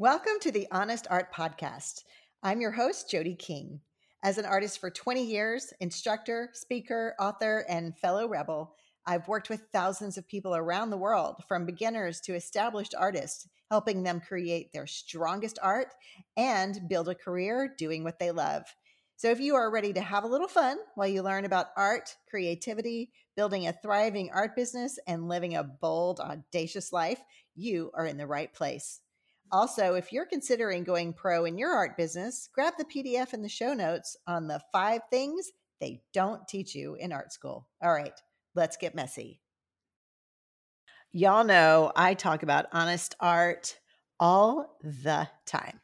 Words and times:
Welcome 0.00 0.40
to 0.40 0.50
the 0.50 0.66
Honest 0.72 1.06
Art 1.10 1.30
Podcast. 1.30 2.04
I'm 2.42 2.62
your 2.62 2.70
host, 2.70 3.10
Jodie 3.12 3.38
King. 3.38 3.82
As 4.24 4.38
an 4.38 4.46
artist 4.46 4.80
for 4.80 4.88
20 4.88 5.22
years, 5.22 5.74
instructor, 5.78 6.48
speaker, 6.54 7.14
author, 7.20 7.66
and 7.68 7.94
fellow 7.98 8.26
rebel, 8.26 8.74
I've 9.04 9.28
worked 9.28 9.50
with 9.50 9.66
thousands 9.74 10.16
of 10.16 10.26
people 10.26 10.56
around 10.56 10.88
the 10.88 10.96
world, 10.96 11.42
from 11.46 11.66
beginners 11.66 12.22
to 12.22 12.34
established 12.34 12.94
artists, 12.98 13.46
helping 13.70 14.02
them 14.02 14.22
create 14.26 14.72
their 14.72 14.86
strongest 14.86 15.58
art 15.60 15.88
and 16.34 16.80
build 16.88 17.10
a 17.10 17.14
career 17.14 17.74
doing 17.76 18.02
what 18.02 18.18
they 18.18 18.30
love. 18.30 18.62
So, 19.16 19.30
if 19.30 19.38
you 19.38 19.54
are 19.54 19.70
ready 19.70 19.92
to 19.92 20.00
have 20.00 20.24
a 20.24 20.28
little 20.28 20.48
fun 20.48 20.78
while 20.94 21.08
you 21.08 21.20
learn 21.20 21.44
about 21.44 21.72
art, 21.76 22.16
creativity, 22.30 23.10
building 23.36 23.66
a 23.68 23.74
thriving 23.74 24.30
art 24.32 24.56
business, 24.56 24.98
and 25.06 25.28
living 25.28 25.56
a 25.56 25.62
bold, 25.62 26.20
audacious 26.20 26.90
life, 26.90 27.20
you 27.54 27.90
are 27.92 28.06
in 28.06 28.16
the 28.16 28.26
right 28.26 28.50
place. 28.54 29.02
Also, 29.52 29.94
if 29.94 30.12
you're 30.12 30.26
considering 30.26 30.84
going 30.84 31.12
pro 31.12 31.44
in 31.44 31.58
your 31.58 31.72
art 31.72 31.96
business, 31.96 32.48
grab 32.52 32.74
the 32.78 32.84
PDF 32.84 33.34
in 33.34 33.42
the 33.42 33.48
show 33.48 33.74
notes 33.74 34.16
on 34.26 34.46
the 34.46 34.60
five 34.72 35.02
things 35.10 35.50
they 35.80 36.02
don't 36.12 36.46
teach 36.46 36.74
you 36.74 36.94
in 36.94 37.12
art 37.12 37.32
school. 37.32 37.66
All 37.82 37.92
right, 37.92 38.12
let's 38.54 38.76
get 38.76 38.94
messy. 38.94 39.40
Y'all 41.12 41.44
know 41.44 41.90
I 41.96 42.14
talk 42.14 42.42
about 42.42 42.66
honest 42.72 43.16
art 43.18 43.78
all 44.20 44.76
the 44.82 45.28
time. 45.46 45.80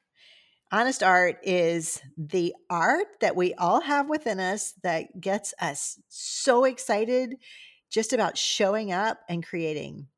Honest 0.70 1.02
art 1.02 1.38
is 1.42 2.00
the 2.18 2.54
art 2.68 3.06
that 3.20 3.36
we 3.36 3.54
all 3.54 3.80
have 3.80 4.08
within 4.08 4.38
us 4.38 4.74
that 4.82 5.20
gets 5.20 5.54
us 5.60 5.98
so 6.08 6.64
excited 6.64 7.36
just 7.90 8.12
about 8.12 8.36
showing 8.36 8.92
up 8.92 9.20
and 9.28 9.46
creating. 9.46 10.08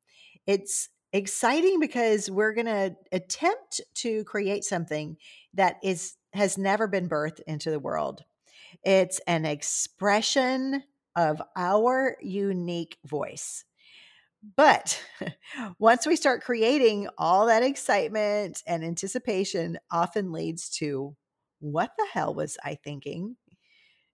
It's 0.45 0.89
exciting 1.13 1.79
because 1.79 2.29
we're 2.29 2.53
going 2.53 2.65
to 2.65 2.95
attempt 3.11 3.81
to 3.95 4.23
create 4.25 4.63
something 4.63 5.17
that 5.53 5.77
is 5.83 6.15
has 6.33 6.57
never 6.57 6.87
been 6.87 7.09
birthed 7.09 7.39
into 7.47 7.71
the 7.71 7.79
world. 7.79 8.23
It's 8.83 9.19
an 9.25 9.45
expression 9.45 10.83
of 11.15 11.41
our 11.55 12.17
unique 12.21 12.97
voice. 13.03 13.65
But 14.55 15.03
once 15.79 16.05
we 16.05 16.15
start 16.15 16.43
creating, 16.43 17.09
all 17.17 17.47
that 17.47 17.63
excitement 17.63 18.63
and 18.67 18.83
anticipation 18.83 19.79
often 19.91 20.31
leads 20.31 20.69
to 20.77 21.15
what 21.59 21.91
the 21.97 22.07
hell 22.13 22.33
was 22.33 22.57
I 22.63 22.75
thinking? 22.75 23.35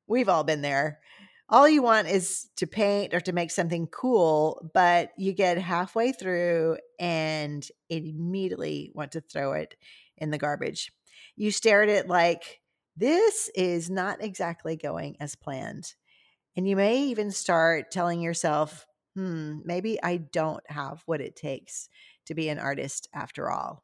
We've 0.07 0.29
all 0.29 0.43
been 0.43 0.61
there 0.61 0.99
all 1.47 1.69
you 1.69 1.81
want 1.81 2.07
is 2.07 2.47
to 2.57 2.65
paint 2.65 3.13
or 3.13 3.19
to 3.21 3.31
make 3.31 3.51
something 3.51 3.88
cool, 3.88 4.69
but 4.73 5.11
you 5.17 5.31
get 5.31 5.57
halfway 5.57 6.11
through 6.11 6.77
and 6.99 7.67
immediately 7.89 8.91
want 8.95 9.11
to 9.11 9.21
throw 9.21 9.53
it 9.53 9.75
in 10.17 10.31
the 10.31 10.38
garbage. 10.38 10.91
You 11.35 11.51
stare 11.51 11.83
at 11.83 11.89
it 11.89 12.07
like, 12.07 12.61
this 12.97 13.49
is 13.55 13.89
not 13.89 14.23
exactly 14.23 14.75
going 14.75 15.17
as 15.19 15.35
planned. 15.35 15.93
And 16.55 16.67
you 16.67 16.75
may 16.75 17.03
even 17.03 17.29
start 17.31 17.91
telling 17.91 18.22
yourself, 18.22 18.88
hmm, 19.16 19.59
maybe 19.66 20.01
I 20.01 20.17
don't 20.17 20.63
have 20.67 21.03
what 21.06 21.22
it 21.22 21.35
takes 21.35 21.89
to 22.25 22.33
be 22.33 22.50
an 22.50 22.57
artist 22.57 23.07
after 23.13 23.51
all. 23.51 23.83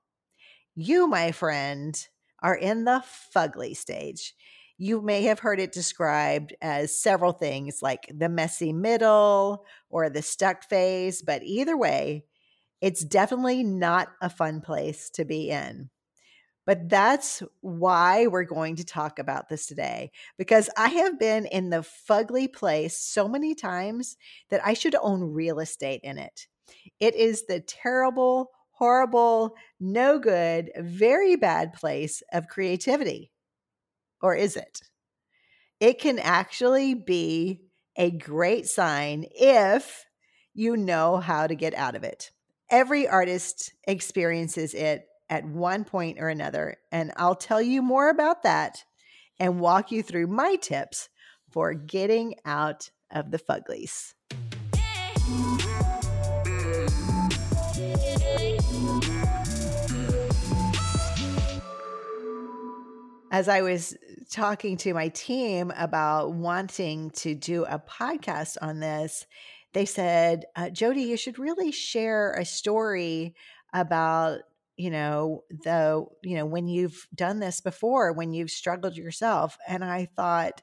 You, 0.73 1.07
my 1.07 1.31
friend, 1.31 1.95
are 2.41 2.55
in 2.55 2.85
the 2.85 3.03
fugly 3.35 3.75
stage 3.75 4.33
you 4.81 4.99
may 4.99 5.21
have 5.21 5.37
heard 5.37 5.59
it 5.59 5.71
described 5.71 6.55
as 6.59 6.99
several 6.99 7.33
things 7.33 7.83
like 7.83 8.11
the 8.11 8.27
messy 8.27 8.73
middle 8.73 9.63
or 9.91 10.09
the 10.09 10.23
stuck 10.23 10.67
phase, 10.67 11.21
but 11.21 11.43
either 11.43 11.77
way, 11.77 12.25
it's 12.81 13.05
definitely 13.05 13.63
not 13.63 14.07
a 14.23 14.29
fun 14.29 14.59
place 14.59 15.11
to 15.11 15.23
be 15.23 15.51
in. 15.51 15.91
But 16.65 16.89
that's 16.89 17.43
why 17.59 18.25
we're 18.25 18.43
going 18.43 18.75
to 18.77 18.83
talk 18.83 19.19
about 19.19 19.49
this 19.49 19.67
today, 19.67 20.09
because 20.35 20.67
I 20.75 20.87
have 20.89 21.19
been 21.19 21.45
in 21.45 21.69
the 21.69 21.85
fugly 22.09 22.51
place 22.51 22.97
so 22.97 23.27
many 23.27 23.53
times 23.53 24.17
that 24.49 24.65
I 24.65 24.73
should 24.73 24.95
own 24.95 25.21
real 25.21 25.59
estate 25.59 26.01
in 26.03 26.17
it. 26.17 26.47
It 26.99 27.13
is 27.13 27.45
the 27.45 27.59
terrible, 27.59 28.49
horrible, 28.71 29.53
no 29.79 30.17
good, 30.17 30.71
very 30.75 31.35
bad 31.35 31.73
place 31.73 32.23
of 32.33 32.47
creativity. 32.47 33.30
Or 34.21 34.35
is 34.35 34.55
it? 34.55 34.81
It 35.79 35.99
can 35.99 36.19
actually 36.19 36.93
be 36.93 37.61
a 37.95 38.11
great 38.11 38.67
sign 38.67 39.25
if 39.31 40.05
you 40.53 40.77
know 40.77 41.17
how 41.17 41.47
to 41.47 41.55
get 41.55 41.73
out 41.73 41.95
of 41.95 42.03
it. 42.03 42.31
Every 42.69 43.07
artist 43.07 43.73
experiences 43.85 44.73
it 44.73 45.05
at 45.29 45.45
one 45.45 45.83
point 45.83 46.19
or 46.19 46.29
another. 46.29 46.77
And 46.91 47.11
I'll 47.15 47.35
tell 47.35 47.61
you 47.61 47.81
more 47.81 48.09
about 48.09 48.43
that 48.43 48.83
and 49.39 49.59
walk 49.59 49.91
you 49.91 50.03
through 50.03 50.27
my 50.27 50.55
tips 50.55 51.09
for 51.49 51.73
getting 51.73 52.35
out 52.45 52.91
of 53.09 53.31
the 53.31 53.39
fuglies. 53.39 54.13
as 63.31 63.47
I 63.47 63.61
was 63.61 63.95
talking 64.31 64.77
to 64.77 64.93
my 64.93 65.09
team 65.09 65.71
about 65.77 66.33
wanting 66.33 67.11
to 67.11 67.35
do 67.35 67.65
a 67.65 67.79
podcast 67.79 68.57
on 68.61 68.79
this, 68.79 69.25
they 69.73 69.85
said, 69.85 70.45
uh, 70.55 70.65
Jodie, 70.65 71.07
you 71.07 71.17
should 71.17 71.39
really 71.39 71.71
share 71.71 72.33
a 72.33 72.45
story 72.45 73.35
about 73.73 74.39
you 74.77 74.89
know 74.89 75.43
the 75.49 76.05
you 76.23 76.35
know 76.35 76.45
when 76.45 76.67
you've 76.67 77.07
done 77.13 77.39
this 77.39 77.61
before 77.61 78.13
when 78.13 78.33
you've 78.33 78.49
struggled 78.51 78.95
yourself. 78.97 79.57
And 79.67 79.83
i 79.83 80.07
thought 80.15 80.61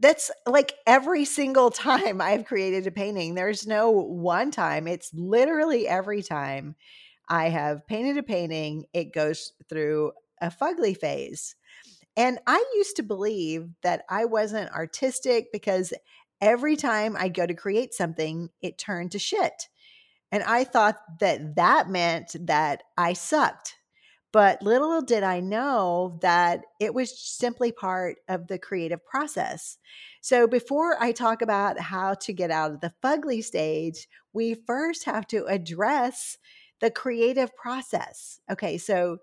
that's 0.00 0.30
like 0.46 0.74
every 0.86 1.24
single 1.24 1.70
time 1.70 2.20
i've 2.22 2.44
created 2.44 2.86
a 2.86 2.90
painting 2.90 3.34
there's 3.34 3.66
no 3.66 3.90
one 3.90 4.50
time 4.50 4.86
it's 4.86 5.12
literally 5.14 5.86
every 5.86 6.22
time 6.22 6.74
i 7.28 7.48
have 7.48 7.86
painted 7.86 8.16
a 8.16 8.22
painting 8.22 8.84
it 8.92 9.12
goes 9.12 9.52
through 9.68 10.12
a 10.40 10.50
fugly 10.50 10.96
phase 10.96 11.54
and 12.16 12.38
I 12.46 12.64
used 12.74 12.96
to 12.96 13.02
believe 13.02 13.68
that 13.82 14.04
I 14.08 14.26
wasn't 14.26 14.72
artistic 14.72 15.46
because 15.52 15.92
every 16.40 16.76
time 16.76 17.16
I 17.16 17.28
go 17.28 17.46
to 17.46 17.54
create 17.54 17.94
something, 17.94 18.50
it 18.60 18.78
turned 18.78 19.12
to 19.12 19.18
shit. 19.18 19.68
And 20.30 20.42
I 20.42 20.64
thought 20.64 20.98
that 21.20 21.56
that 21.56 21.88
meant 21.88 22.34
that 22.46 22.82
I 22.96 23.12
sucked. 23.12 23.76
But 24.32 24.62
little 24.62 25.02
did 25.02 25.22
I 25.22 25.40
know 25.40 26.18
that 26.22 26.62
it 26.80 26.94
was 26.94 27.18
simply 27.18 27.70
part 27.70 28.16
of 28.28 28.48
the 28.48 28.58
creative 28.58 29.04
process. 29.04 29.76
So 30.22 30.46
before 30.46 30.96
I 30.98 31.12
talk 31.12 31.42
about 31.42 31.78
how 31.78 32.14
to 32.14 32.32
get 32.32 32.50
out 32.50 32.72
of 32.72 32.80
the 32.80 32.94
fugly 33.02 33.44
stage, 33.44 34.08
we 34.32 34.54
first 34.54 35.04
have 35.04 35.26
to 35.28 35.44
address 35.44 36.38
the 36.80 36.90
creative 36.90 37.54
process. 37.54 38.40
Okay, 38.50 38.78
so 38.78 39.18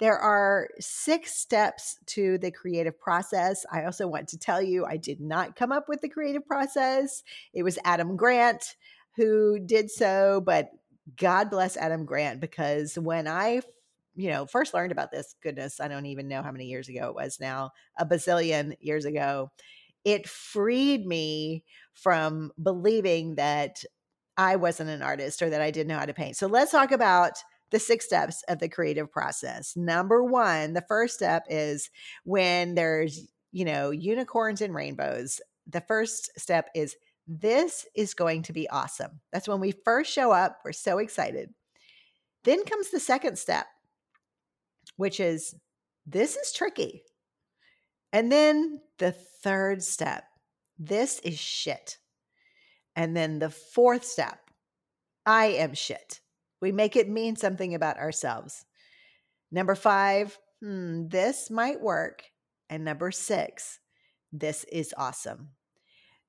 there 0.00 0.18
are 0.18 0.68
six 0.80 1.34
steps 1.34 1.98
to 2.06 2.38
the 2.38 2.50
creative 2.50 2.98
process. 2.98 3.64
I 3.70 3.84
also 3.84 4.08
want 4.08 4.28
to 4.28 4.38
tell 4.38 4.60
you, 4.60 4.86
I 4.86 4.96
did 4.96 5.20
not 5.20 5.56
come 5.56 5.72
up 5.72 5.88
with 5.88 6.00
the 6.00 6.08
creative 6.08 6.46
process. 6.46 7.22
It 7.52 7.62
was 7.62 7.78
Adam 7.84 8.16
Grant 8.16 8.76
who 9.16 9.58
did 9.58 9.90
so, 9.90 10.42
but 10.44 10.70
God 11.16 11.50
bless 11.50 11.76
Adam 11.76 12.06
Grant 12.06 12.40
because 12.40 12.98
when 12.98 13.28
I 13.28 13.60
you 14.16 14.28
know, 14.28 14.44
first 14.44 14.74
learned 14.74 14.92
about 14.92 15.10
this, 15.10 15.34
goodness, 15.42 15.80
I 15.80 15.88
don't 15.88 16.06
even 16.06 16.28
know 16.28 16.42
how 16.42 16.50
many 16.52 16.66
years 16.66 16.88
ago 16.88 17.08
it 17.08 17.14
was 17.14 17.38
now, 17.40 17.70
a 17.96 18.04
bazillion 18.04 18.74
years 18.80 19.04
ago. 19.04 19.50
It 20.04 20.28
freed 20.28 21.06
me 21.06 21.64
from 21.94 22.50
believing 22.60 23.36
that 23.36 23.84
I 24.36 24.56
wasn't 24.56 24.90
an 24.90 25.02
artist 25.02 25.42
or 25.42 25.50
that 25.50 25.60
I 25.60 25.70
didn't 25.70 25.88
know 25.88 25.98
how 25.98 26.06
to 26.06 26.14
paint. 26.14 26.36
So 26.36 26.48
let's 26.48 26.72
talk 26.72 26.92
about 26.92 27.32
the 27.70 27.78
six 27.78 28.04
steps 28.06 28.42
of 28.48 28.58
the 28.58 28.68
creative 28.68 29.10
process. 29.10 29.76
Number 29.76 30.24
one, 30.24 30.72
the 30.74 30.84
first 30.88 31.14
step 31.14 31.44
is 31.48 31.90
when 32.24 32.74
there's, 32.74 33.26
you 33.52 33.64
know, 33.64 33.90
unicorns 33.90 34.60
and 34.60 34.74
rainbows. 34.74 35.40
The 35.66 35.80
first 35.82 36.30
step 36.38 36.68
is 36.74 36.96
this 37.26 37.86
is 37.94 38.14
going 38.14 38.42
to 38.44 38.52
be 38.52 38.68
awesome. 38.70 39.20
That's 39.32 39.48
when 39.48 39.60
we 39.60 39.72
first 39.72 40.12
show 40.12 40.32
up. 40.32 40.58
We're 40.64 40.72
so 40.72 40.98
excited. 40.98 41.54
Then 42.44 42.64
comes 42.64 42.90
the 42.90 43.00
second 43.00 43.38
step. 43.38 43.66
which 44.96 45.20
is 45.20 45.54
this 46.06 46.36
is 46.36 46.52
tricky. 46.52 47.02
And 48.12 48.30
then 48.30 48.80
the 48.98 49.12
third 49.12 49.82
step 49.82 50.24
this 50.78 51.20
is 51.20 51.38
shit. 51.38 51.98
And 52.96 53.16
then 53.16 53.38
the 53.38 53.50
fourth 53.50 54.04
step 54.04 54.38
I 55.26 55.46
am 55.46 55.74
shit. 55.74 56.19
We 56.60 56.72
make 56.72 56.96
it 56.96 57.08
mean 57.08 57.36
something 57.36 57.74
about 57.74 57.98
ourselves. 57.98 58.64
Number 59.50 59.74
five, 59.74 60.38
hmm, 60.60 61.08
this 61.08 61.50
might 61.50 61.80
work. 61.80 62.22
And 62.68 62.84
number 62.84 63.10
six, 63.10 63.80
this 64.32 64.64
is 64.64 64.94
awesome. 64.96 65.50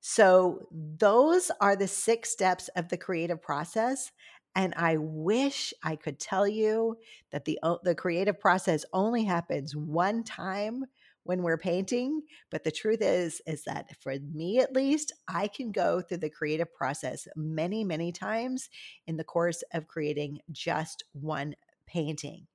So, 0.00 0.66
those 0.72 1.52
are 1.60 1.76
the 1.76 1.86
six 1.86 2.30
steps 2.30 2.68
of 2.74 2.88
the 2.88 2.96
creative 2.96 3.40
process. 3.40 4.10
And 4.56 4.74
I 4.76 4.96
wish 4.98 5.72
I 5.82 5.94
could 5.96 6.18
tell 6.18 6.46
you 6.46 6.96
that 7.30 7.44
the, 7.44 7.58
the 7.84 7.94
creative 7.94 8.40
process 8.40 8.84
only 8.92 9.24
happens 9.24 9.76
one 9.76 10.24
time 10.24 10.84
when 11.24 11.42
we're 11.42 11.58
painting 11.58 12.22
but 12.50 12.64
the 12.64 12.70
truth 12.70 13.00
is 13.00 13.40
is 13.46 13.64
that 13.64 13.90
for 14.00 14.14
me 14.32 14.58
at 14.58 14.74
least 14.74 15.12
i 15.28 15.46
can 15.46 15.72
go 15.72 16.00
through 16.00 16.16
the 16.16 16.30
creative 16.30 16.72
process 16.74 17.28
many 17.36 17.84
many 17.84 18.12
times 18.12 18.68
in 19.06 19.16
the 19.16 19.24
course 19.24 19.62
of 19.72 19.88
creating 19.88 20.38
just 20.50 21.04
one 21.12 21.54
painting 21.86 22.46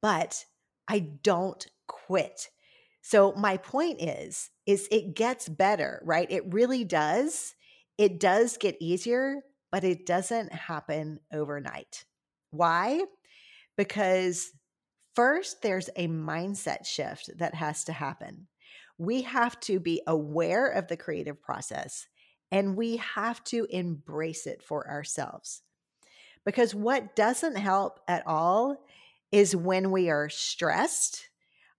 but 0.00 0.44
i 0.88 0.98
don't 0.98 1.66
quit. 1.92 2.48
So 3.02 3.32
my 3.32 3.56
point 3.56 4.00
is 4.00 4.50
is 4.66 4.88
it 4.90 5.14
gets 5.14 5.48
better 5.48 6.00
right? 6.04 6.30
It 6.30 6.52
really 6.52 6.84
does. 6.84 7.54
It 7.98 8.18
does 8.18 8.56
get 8.56 8.76
easier 8.80 9.42
but 9.70 9.84
it 9.84 10.04
doesn't 10.04 10.52
happen 10.52 11.18
overnight. 11.32 12.04
Why? 12.50 13.04
Because 13.76 14.52
First, 15.14 15.60
there's 15.60 15.90
a 15.96 16.08
mindset 16.08 16.86
shift 16.86 17.30
that 17.38 17.54
has 17.54 17.84
to 17.84 17.92
happen. 17.92 18.46
We 18.96 19.22
have 19.22 19.60
to 19.60 19.78
be 19.78 20.02
aware 20.06 20.68
of 20.68 20.88
the 20.88 20.96
creative 20.96 21.42
process 21.42 22.06
and 22.50 22.76
we 22.76 22.96
have 22.98 23.42
to 23.44 23.66
embrace 23.70 24.46
it 24.46 24.62
for 24.62 24.88
ourselves. 24.88 25.62
Because 26.44 26.74
what 26.74 27.16
doesn't 27.16 27.56
help 27.56 28.00
at 28.08 28.26
all 28.26 28.76
is 29.30 29.56
when 29.56 29.90
we 29.90 30.10
are 30.10 30.28
stressed 30.28 31.28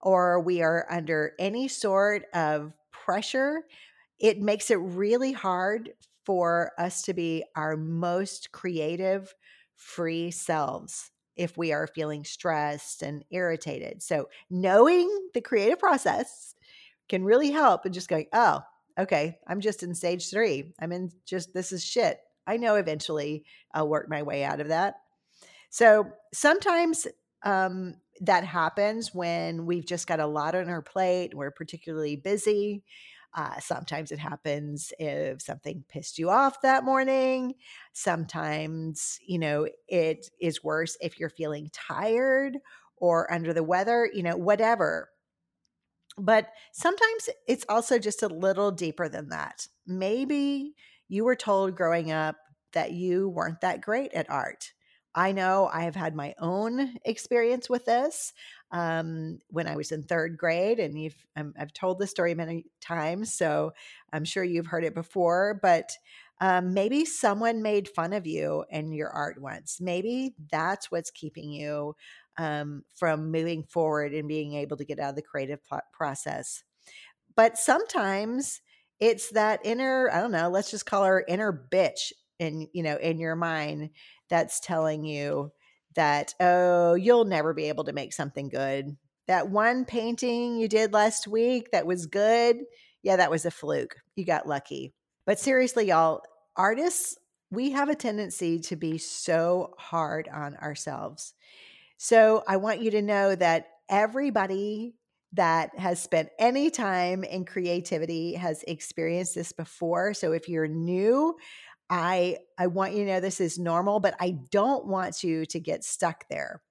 or 0.01 0.39
we 0.39 0.61
are 0.61 0.85
under 0.89 1.33
any 1.39 1.67
sort 1.67 2.25
of 2.33 2.73
pressure, 2.91 3.63
it 4.19 4.41
makes 4.41 4.71
it 4.71 4.75
really 4.75 5.31
hard 5.31 5.91
for 6.25 6.71
us 6.77 7.03
to 7.03 7.13
be 7.13 7.43
our 7.55 7.77
most 7.77 8.51
creative, 8.51 9.33
free 9.75 10.31
selves 10.31 11.11
if 11.35 11.57
we 11.57 11.71
are 11.73 11.87
feeling 11.87 12.23
stressed 12.23 13.01
and 13.01 13.23
irritated. 13.31 14.01
So, 14.03 14.29
knowing 14.49 15.09
the 15.33 15.41
creative 15.41 15.79
process 15.79 16.55
can 17.09 17.23
really 17.23 17.51
help 17.51 17.85
and 17.85 17.93
just 17.93 18.09
going, 18.09 18.27
oh, 18.33 18.61
okay, 18.97 19.37
I'm 19.47 19.59
just 19.59 19.83
in 19.83 19.95
stage 19.95 20.29
three. 20.29 20.73
I'm 20.79 20.91
in 20.91 21.11
just, 21.25 21.53
this 21.53 21.71
is 21.71 21.83
shit. 21.83 22.19
I 22.45 22.57
know 22.57 22.75
eventually 22.75 23.45
I'll 23.73 23.87
work 23.87 24.09
my 24.09 24.23
way 24.23 24.43
out 24.43 24.59
of 24.59 24.67
that. 24.69 24.95
So, 25.69 26.07
sometimes 26.33 27.07
um, 27.43 27.95
that 28.21 28.43
happens 28.43 29.13
when 29.13 29.65
we've 29.65 29.85
just 29.85 30.07
got 30.07 30.19
a 30.19 30.27
lot 30.27 30.55
on 30.55 30.69
our 30.69 30.81
plate, 30.81 31.33
we're 31.33 31.51
particularly 31.51 32.15
busy. 32.15 32.83
Uh, 33.35 33.59
sometimes 33.59 34.11
it 34.11 34.19
happens 34.19 34.93
if 34.99 35.41
something 35.41 35.83
pissed 35.89 36.19
you 36.19 36.29
off 36.29 36.61
that 36.61 36.83
morning. 36.83 37.55
Sometimes, 37.91 39.19
you 39.25 39.39
know, 39.39 39.67
it 39.87 40.29
is 40.39 40.63
worse 40.63 40.97
if 41.01 41.19
you're 41.19 41.29
feeling 41.29 41.69
tired 41.73 42.57
or 42.97 43.31
under 43.33 43.51
the 43.51 43.63
weather, 43.63 44.07
you 44.13 44.21
know, 44.21 44.37
whatever. 44.37 45.09
But 46.17 46.49
sometimes 46.73 47.29
it's 47.47 47.65
also 47.67 47.97
just 47.97 48.21
a 48.21 48.27
little 48.27 48.71
deeper 48.71 49.09
than 49.09 49.29
that. 49.29 49.67
Maybe 49.87 50.75
you 51.07 51.23
were 51.23 51.35
told 51.35 51.75
growing 51.75 52.11
up 52.11 52.35
that 52.73 52.91
you 52.91 53.29
weren't 53.29 53.61
that 53.61 53.81
great 53.81 54.13
at 54.13 54.29
art. 54.29 54.73
I 55.15 55.31
know 55.31 55.69
I 55.71 55.83
have 55.83 55.95
had 55.95 56.15
my 56.15 56.33
own 56.39 56.95
experience 57.05 57.69
with 57.69 57.85
this 57.85 58.33
um, 58.73 59.39
when 59.49 59.67
I 59.67 59.75
was 59.75 59.91
in 59.91 60.03
third 60.03 60.37
grade, 60.37 60.79
and 60.79 60.99
you've 60.99 61.25
i 61.37 61.43
have 61.57 61.73
told 61.73 61.99
the 61.99 62.07
story 62.07 62.35
many 62.35 62.65
times, 62.81 63.33
so 63.33 63.71
I'm 64.11 64.25
sure 64.25 64.43
you've 64.43 64.67
heard 64.67 64.83
it 64.83 64.95
before. 64.95 65.59
But 65.61 65.91
um, 66.41 66.73
maybe 66.73 67.05
someone 67.05 67.61
made 67.61 67.87
fun 67.87 68.11
of 68.11 68.27
you 68.27 68.65
and 68.69 68.93
your 68.93 69.09
art 69.09 69.39
once. 69.39 69.79
Maybe 69.79 70.35
that's 70.51 70.91
what's 70.91 71.11
keeping 71.11 71.51
you 71.51 71.95
um, 72.37 72.83
from 72.95 73.31
moving 73.31 73.63
forward 73.63 74.13
and 74.13 74.27
being 74.27 74.55
able 74.55 74.75
to 74.77 74.85
get 74.85 74.99
out 74.99 75.11
of 75.11 75.15
the 75.15 75.21
creative 75.21 75.61
process. 75.93 76.63
But 77.35 77.57
sometimes 77.57 78.61
it's 78.99 79.29
that 79.31 79.61
inner, 79.63 80.09
I 80.11 80.19
don't 80.19 80.31
know, 80.31 80.49
let's 80.49 80.71
just 80.71 80.85
call 80.85 81.03
her 81.05 81.23
inner 81.27 81.67
bitch 81.71 82.11
in 82.39 82.67
you 82.73 82.81
know 82.81 82.97
in 82.97 83.19
your 83.19 83.35
mind 83.35 83.91
that's 84.27 84.59
telling 84.59 85.05
you 85.05 85.51
that, 85.95 86.33
oh, 86.39 86.93
you'll 86.95 87.25
never 87.25 87.53
be 87.53 87.69
able 87.69 87.83
to 87.85 87.93
make 87.93 88.13
something 88.13 88.49
good. 88.49 88.97
That 89.27 89.49
one 89.49 89.85
painting 89.85 90.57
you 90.57 90.67
did 90.67 90.93
last 90.93 91.27
week 91.27 91.71
that 91.71 91.85
was 91.85 92.07
good, 92.07 92.57
yeah, 93.03 93.15
that 93.15 93.31
was 93.31 93.45
a 93.45 93.51
fluke. 93.51 93.95
You 94.15 94.25
got 94.25 94.47
lucky. 94.47 94.93
But 95.25 95.39
seriously, 95.39 95.87
y'all, 95.87 96.21
artists, 96.55 97.17
we 97.49 97.71
have 97.71 97.89
a 97.89 97.95
tendency 97.95 98.59
to 98.59 98.75
be 98.75 98.97
so 98.97 99.73
hard 99.77 100.27
on 100.27 100.55
ourselves. 100.55 101.33
So 101.97 102.43
I 102.47 102.57
want 102.57 102.81
you 102.81 102.91
to 102.91 103.01
know 103.01 103.35
that 103.35 103.67
everybody 103.89 104.95
that 105.33 105.77
has 105.77 106.01
spent 106.01 106.29
any 106.37 106.69
time 106.69 107.23
in 107.23 107.45
creativity 107.45 108.33
has 108.33 108.63
experienced 108.67 109.35
this 109.35 109.51
before. 109.51 110.13
So 110.13 110.31
if 110.31 110.47
you're 110.47 110.67
new, 110.67 111.35
I 111.89 112.37
I 112.57 112.67
want 112.67 112.93
you 112.93 113.05
to 113.05 113.13
know 113.13 113.19
this 113.19 113.41
is 113.41 113.59
normal, 113.59 113.99
but 113.99 114.15
I 114.19 114.37
don't 114.51 114.87
want 114.87 115.23
you 115.23 115.45
to 115.47 115.59
get 115.59 115.83
stuck 115.83 116.25
there. 116.29 116.61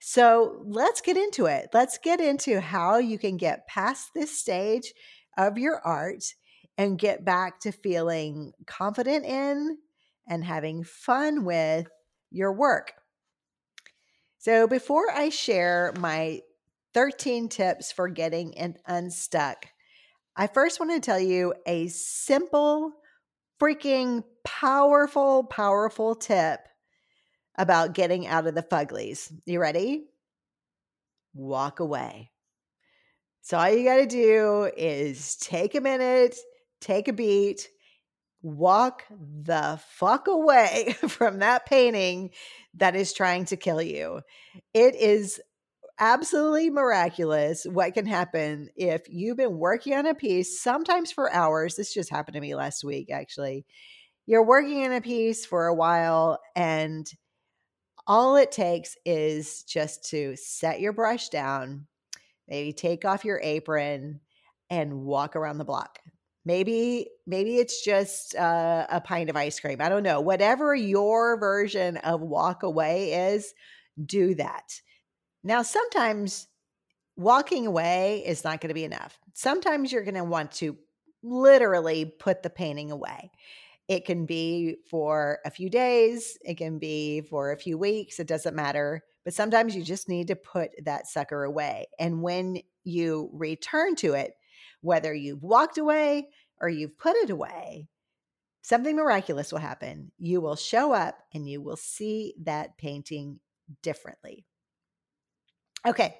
So 0.00 0.62
let's 0.64 1.00
get 1.00 1.16
into 1.16 1.46
it. 1.46 1.68
Let's 1.72 1.98
get 1.98 2.20
into 2.20 2.60
how 2.60 2.98
you 2.98 3.18
can 3.18 3.36
get 3.36 3.68
past 3.68 4.10
this 4.14 4.36
stage 4.36 4.92
of 5.38 5.58
your 5.58 5.80
art 5.84 6.24
and 6.76 6.98
get 6.98 7.24
back 7.24 7.60
to 7.60 7.72
feeling 7.72 8.52
confident 8.66 9.24
in 9.24 9.78
and 10.26 10.44
having 10.44 10.84
fun 10.84 11.44
with 11.44 11.86
your 12.30 12.52
work. 12.52 12.94
So, 14.38 14.66
before 14.66 15.10
I 15.12 15.28
share 15.28 15.92
my 15.98 16.40
13 16.94 17.48
tips 17.48 17.92
for 17.92 18.08
getting 18.08 18.54
unstuck, 18.86 19.66
I 20.36 20.46
first 20.46 20.80
want 20.80 20.90
to 20.92 21.00
tell 21.00 21.20
you 21.20 21.54
a 21.66 21.88
simple 21.88 22.92
freaking 23.62 24.24
powerful, 24.42 25.44
powerful 25.44 26.16
tip 26.16 26.66
about 27.56 27.94
getting 27.94 28.26
out 28.26 28.46
of 28.46 28.56
the 28.56 28.62
fuglies. 28.62 29.32
You 29.46 29.60
ready? 29.60 30.06
Walk 31.32 31.78
away. 31.78 32.32
So, 33.42 33.58
all 33.58 33.70
you 33.70 33.84
got 33.84 33.96
to 33.96 34.06
do 34.06 34.70
is 34.76 35.36
take 35.36 35.74
a 35.74 35.80
minute, 35.80 36.36
take 36.80 37.06
a 37.06 37.12
beat, 37.12 37.68
walk 38.42 39.04
the 39.10 39.80
fuck 39.90 40.26
away 40.26 40.96
from 41.08 41.38
that 41.38 41.66
painting 41.66 42.30
that 42.74 42.96
is 42.96 43.12
trying 43.12 43.44
to 43.46 43.56
kill 43.56 43.80
you. 43.80 44.22
It 44.74 44.96
is 44.96 45.40
absolutely 45.98 46.70
miraculous 46.70 47.64
what 47.64 47.94
can 47.94 48.06
happen 48.06 48.68
if 48.76 49.02
you've 49.08 49.36
been 49.36 49.58
working 49.58 49.94
on 49.94 50.06
a 50.06 50.14
piece, 50.14 50.60
sometimes 50.60 51.12
for 51.12 51.32
hours. 51.32 51.76
This 51.76 51.94
just 51.94 52.10
happened 52.10 52.34
to 52.34 52.40
me 52.40 52.54
last 52.54 52.84
week, 52.84 53.10
actually. 53.10 53.64
You're 54.26 54.44
working 54.44 54.84
on 54.84 54.92
a 54.92 55.00
piece 55.00 55.44
for 55.44 55.66
a 55.66 55.74
while, 55.74 56.40
and 56.54 57.10
all 58.06 58.36
it 58.36 58.52
takes 58.52 58.96
is 59.04 59.62
just 59.64 60.08
to 60.10 60.36
set 60.36 60.80
your 60.80 60.92
brush 60.92 61.28
down, 61.28 61.86
maybe 62.48 62.72
take 62.72 63.04
off 63.04 63.24
your 63.24 63.40
apron, 63.42 64.20
and 64.70 65.04
walk 65.04 65.36
around 65.36 65.58
the 65.58 65.64
block. 65.64 65.98
Maybe 66.44 67.08
maybe 67.26 67.56
it's 67.56 67.84
just 67.84 68.34
uh, 68.34 68.86
a 68.90 69.00
pint 69.00 69.30
of 69.30 69.36
ice 69.36 69.60
cream. 69.60 69.80
I 69.80 69.88
don't 69.88 70.02
know. 70.02 70.20
Whatever 70.20 70.74
your 70.74 71.38
version 71.38 71.98
of 71.98 72.20
walk 72.20 72.64
away 72.64 73.12
is, 73.34 73.54
do 74.04 74.34
that 74.34 74.80
now, 75.44 75.62
sometimes 75.62 76.48
walking 77.16 77.66
away 77.66 78.22
is 78.26 78.44
not 78.44 78.60
going 78.60 78.68
to 78.68 78.74
be 78.74 78.84
enough. 78.84 79.18
Sometimes 79.34 79.92
you're 79.92 80.04
going 80.04 80.14
to 80.14 80.24
want 80.24 80.52
to 80.52 80.76
literally 81.22 82.04
put 82.04 82.42
the 82.42 82.50
painting 82.50 82.90
away. 82.90 83.30
It 83.88 84.04
can 84.04 84.26
be 84.26 84.76
for 84.88 85.40
a 85.44 85.50
few 85.50 85.68
days, 85.68 86.38
it 86.42 86.56
can 86.56 86.78
be 86.78 87.20
for 87.22 87.52
a 87.52 87.58
few 87.58 87.76
weeks, 87.76 88.20
it 88.20 88.26
doesn't 88.26 88.56
matter. 88.56 89.02
But 89.24 89.34
sometimes 89.34 89.76
you 89.76 89.82
just 89.82 90.08
need 90.08 90.28
to 90.28 90.36
put 90.36 90.70
that 90.84 91.06
sucker 91.06 91.44
away. 91.44 91.86
And 91.98 92.22
when 92.22 92.58
you 92.84 93.30
return 93.32 93.94
to 93.96 94.14
it, 94.14 94.32
whether 94.80 95.14
you've 95.14 95.42
walked 95.42 95.78
away 95.78 96.28
or 96.60 96.68
you've 96.68 96.98
put 96.98 97.16
it 97.16 97.30
away, 97.30 97.88
something 98.62 98.96
miraculous 98.96 99.52
will 99.52 99.60
happen. 99.60 100.10
You 100.18 100.40
will 100.40 100.56
show 100.56 100.92
up 100.92 101.18
and 101.34 101.48
you 101.48 101.60
will 101.60 101.76
see 101.76 102.34
that 102.42 102.78
painting 102.78 103.40
differently. 103.82 104.46
Okay. 105.86 106.16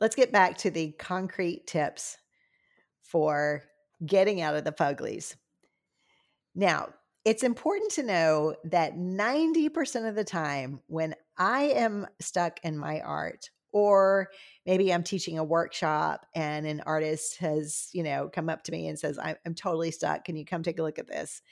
let's 0.00 0.16
get 0.16 0.32
back 0.32 0.58
to 0.58 0.70
the 0.70 0.92
concrete 0.92 1.66
tips 1.66 2.18
for 3.02 3.62
getting 4.04 4.40
out 4.40 4.56
of 4.56 4.64
the 4.64 4.72
fuglies. 4.72 5.34
Now, 6.54 6.90
it's 7.24 7.42
important 7.42 7.90
to 7.92 8.02
know 8.02 8.54
that 8.64 8.96
90% 8.96 10.08
of 10.08 10.14
the 10.14 10.24
time 10.24 10.80
when 10.86 11.14
I 11.38 11.62
am 11.64 12.06
stuck 12.20 12.60
in 12.62 12.76
my 12.76 13.00
art, 13.00 13.50
or 13.72 14.28
maybe 14.66 14.92
I'm 14.92 15.02
teaching 15.02 15.38
a 15.38 15.44
workshop 15.44 16.26
and 16.34 16.66
an 16.66 16.82
artist 16.86 17.38
has, 17.38 17.88
you 17.92 18.02
know, 18.02 18.30
come 18.32 18.48
up 18.48 18.62
to 18.64 18.72
me 18.72 18.88
and 18.88 18.98
says, 18.98 19.18
I'm, 19.20 19.36
I'm 19.44 19.54
totally 19.54 19.90
stuck. 19.90 20.24
Can 20.24 20.36
you 20.36 20.44
come 20.44 20.62
take 20.62 20.78
a 20.78 20.82
look 20.82 20.98
at 20.98 21.08
this? 21.08 21.42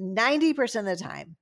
90% 0.00 0.80
of 0.80 0.84
the 0.86 0.96
time, 0.96 1.36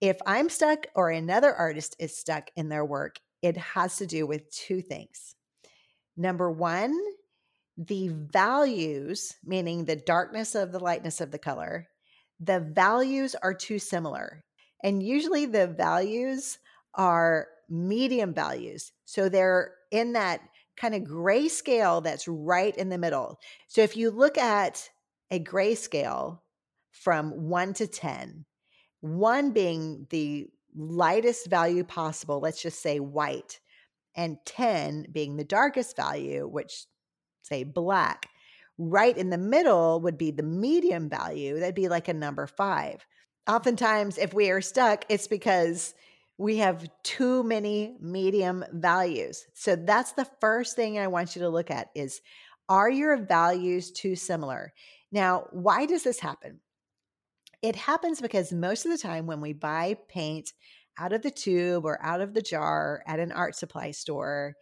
if 0.00 0.18
I'm 0.26 0.50
stuck 0.50 0.86
or 0.94 1.10
another 1.10 1.54
artist 1.54 1.96
is 1.98 2.16
stuck 2.16 2.50
in 2.56 2.68
their 2.68 2.84
work, 2.84 3.20
it 3.44 3.58
has 3.58 3.98
to 3.98 4.06
do 4.06 4.26
with 4.26 4.50
two 4.50 4.80
things. 4.80 5.36
Number 6.16 6.50
one, 6.50 6.98
the 7.76 8.08
values, 8.08 9.34
meaning 9.44 9.84
the 9.84 9.96
darkness 9.96 10.54
of 10.54 10.72
the 10.72 10.78
lightness 10.78 11.20
of 11.20 11.30
the 11.30 11.38
color, 11.38 11.86
the 12.40 12.60
values 12.60 13.34
are 13.34 13.52
too 13.52 13.78
similar. 13.78 14.44
And 14.82 15.02
usually 15.02 15.44
the 15.44 15.66
values 15.66 16.58
are 16.94 17.48
medium 17.68 18.32
values. 18.32 18.92
So 19.04 19.28
they're 19.28 19.74
in 19.90 20.14
that 20.14 20.40
kind 20.78 20.94
of 20.94 21.04
gray 21.04 21.48
scale 21.48 22.00
that's 22.00 22.26
right 22.26 22.74
in 22.74 22.88
the 22.88 22.98
middle. 22.98 23.38
So 23.68 23.82
if 23.82 23.94
you 23.94 24.10
look 24.10 24.38
at 24.38 24.88
a 25.30 25.38
gray 25.38 25.74
scale 25.74 26.42
from 26.92 27.48
one 27.48 27.74
to 27.74 27.86
10, 27.86 28.46
one 29.02 29.50
being 29.50 30.06
the 30.08 30.48
lightest 30.74 31.48
value 31.48 31.84
possible, 31.84 32.40
let's 32.40 32.62
just 32.62 32.82
say 32.82 32.98
white, 33.00 33.60
and 34.16 34.38
10 34.46 35.06
being 35.12 35.36
the 35.36 35.44
darkest 35.44 35.96
value, 35.96 36.46
which 36.46 36.86
say 37.42 37.64
black. 37.64 38.28
Right 38.78 39.16
in 39.16 39.30
the 39.30 39.38
middle 39.38 40.00
would 40.00 40.18
be 40.18 40.30
the 40.30 40.42
medium 40.42 41.08
value. 41.08 41.58
That'd 41.60 41.74
be 41.74 41.88
like 41.88 42.08
a 42.08 42.14
number 42.14 42.46
five. 42.46 43.06
Oftentimes, 43.46 44.18
if 44.18 44.34
we 44.34 44.50
are 44.50 44.60
stuck, 44.60 45.04
it's 45.08 45.28
because 45.28 45.94
we 46.38 46.56
have 46.56 46.88
too 47.02 47.44
many 47.44 47.96
medium 48.00 48.64
values. 48.72 49.46
So 49.54 49.76
that's 49.76 50.12
the 50.12 50.26
first 50.40 50.74
thing 50.74 50.98
I 50.98 51.06
want 51.06 51.36
you 51.36 51.42
to 51.42 51.48
look 51.48 51.70
at 51.70 51.90
is 51.94 52.20
are 52.68 52.90
your 52.90 53.16
values 53.18 53.92
too 53.92 54.16
similar? 54.16 54.72
Now, 55.12 55.46
why 55.52 55.86
does 55.86 56.02
this 56.02 56.18
happen? 56.18 56.60
It 57.64 57.76
happens 57.76 58.20
because 58.20 58.52
most 58.52 58.84
of 58.84 58.92
the 58.92 58.98
time 58.98 59.24
when 59.24 59.40
we 59.40 59.54
buy 59.54 59.96
paint 60.06 60.52
out 60.98 61.14
of 61.14 61.22
the 61.22 61.30
tube 61.30 61.86
or 61.86 61.98
out 62.02 62.20
of 62.20 62.34
the 62.34 62.42
jar 62.42 63.02
at 63.06 63.18
an 63.18 63.32
art 63.32 63.56
supply 63.56 63.90
store, 63.90 64.52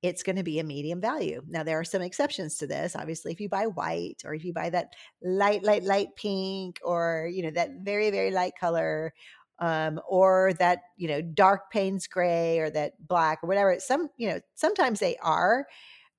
it's 0.00 0.22
going 0.22 0.36
to 0.36 0.44
be 0.44 0.60
a 0.60 0.64
medium 0.64 1.00
value. 1.00 1.42
Now, 1.48 1.64
there 1.64 1.80
are 1.80 1.84
some 1.84 2.02
exceptions 2.02 2.58
to 2.58 2.68
this. 2.68 2.94
Obviously, 2.94 3.32
if 3.32 3.40
you 3.40 3.48
buy 3.48 3.66
white 3.66 4.22
or 4.24 4.32
if 4.32 4.44
you 4.44 4.52
buy 4.52 4.70
that 4.70 4.92
light, 5.20 5.64
light, 5.64 5.82
light 5.82 6.10
pink 6.14 6.78
or, 6.84 7.28
you 7.32 7.42
know, 7.42 7.50
that 7.50 7.70
very, 7.82 8.12
very 8.12 8.30
light 8.30 8.52
color 8.60 9.12
um, 9.58 10.00
or 10.08 10.52
that, 10.60 10.82
you 10.96 11.08
know, 11.08 11.20
dark 11.20 11.62
Payne's 11.72 12.06
gray 12.06 12.60
or 12.60 12.70
that 12.70 12.92
black 13.08 13.40
or 13.42 13.48
whatever, 13.48 13.76
some, 13.80 14.08
you 14.16 14.28
know, 14.28 14.38
sometimes 14.54 15.00
they 15.00 15.16
are 15.16 15.66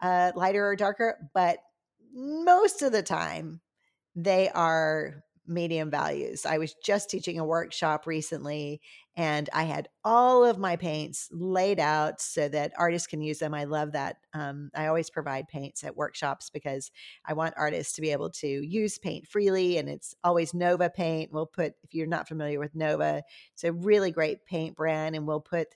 uh, 0.01 0.33
lighter 0.35 0.67
or 0.67 0.75
darker, 0.75 1.29
but 1.33 1.59
most 2.13 2.81
of 2.81 2.91
the 2.91 3.01
time 3.01 3.61
they 4.13 4.49
are 4.49 5.23
medium 5.47 5.89
values. 5.89 6.45
I 6.45 6.57
was 6.57 6.73
just 6.83 7.09
teaching 7.09 7.39
a 7.39 7.45
workshop 7.45 8.07
recently 8.07 8.81
and 9.15 9.47
I 9.53 9.63
had 9.63 9.89
all 10.03 10.43
of 10.43 10.57
my 10.57 10.75
paints 10.75 11.29
laid 11.31 11.79
out 11.79 12.19
so 12.19 12.49
that 12.49 12.73
artists 12.77 13.05
can 13.05 13.21
use 13.21 13.37
them. 13.37 13.53
I 13.53 13.65
love 13.65 13.91
that. 13.91 14.17
Um, 14.33 14.71
I 14.73 14.87
always 14.87 15.11
provide 15.11 15.47
paints 15.47 15.83
at 15.83 15.95
workshops 15.95 16.49
because 16.49 16.89
I 17.23 17.33
want 17.33 17.53
artists 17.55 17.93
to 17.93 18.01
be 18.01 18.11
able 18.11 18.31
to 18.31 18.47
use 18.47 18.97
paint 18.97 19.27
freely, 19.27 19.77
and 19.77 19.87
it's 19.87 20.15
always 20.23 20.55
Nova 20.55 20.89
paint. 20.89 21.31
We'll 21.31 21.45
put, 21.45 21.73
if 21.83 21.93
you're 21.93 22.07
not 22.07 22.27
familiar 22.27 22.59
with 22.59 22.73
Nova, 22.73 23.21
it's 23.53 23.63
a 23.63 23.71
really 23.71 24.11
great 24.11 24.45
paint 24.45 24.75
brand, 24.75 25.15
and 25.15 25.27
we'll 25.27 25.41
put 25.41 25.67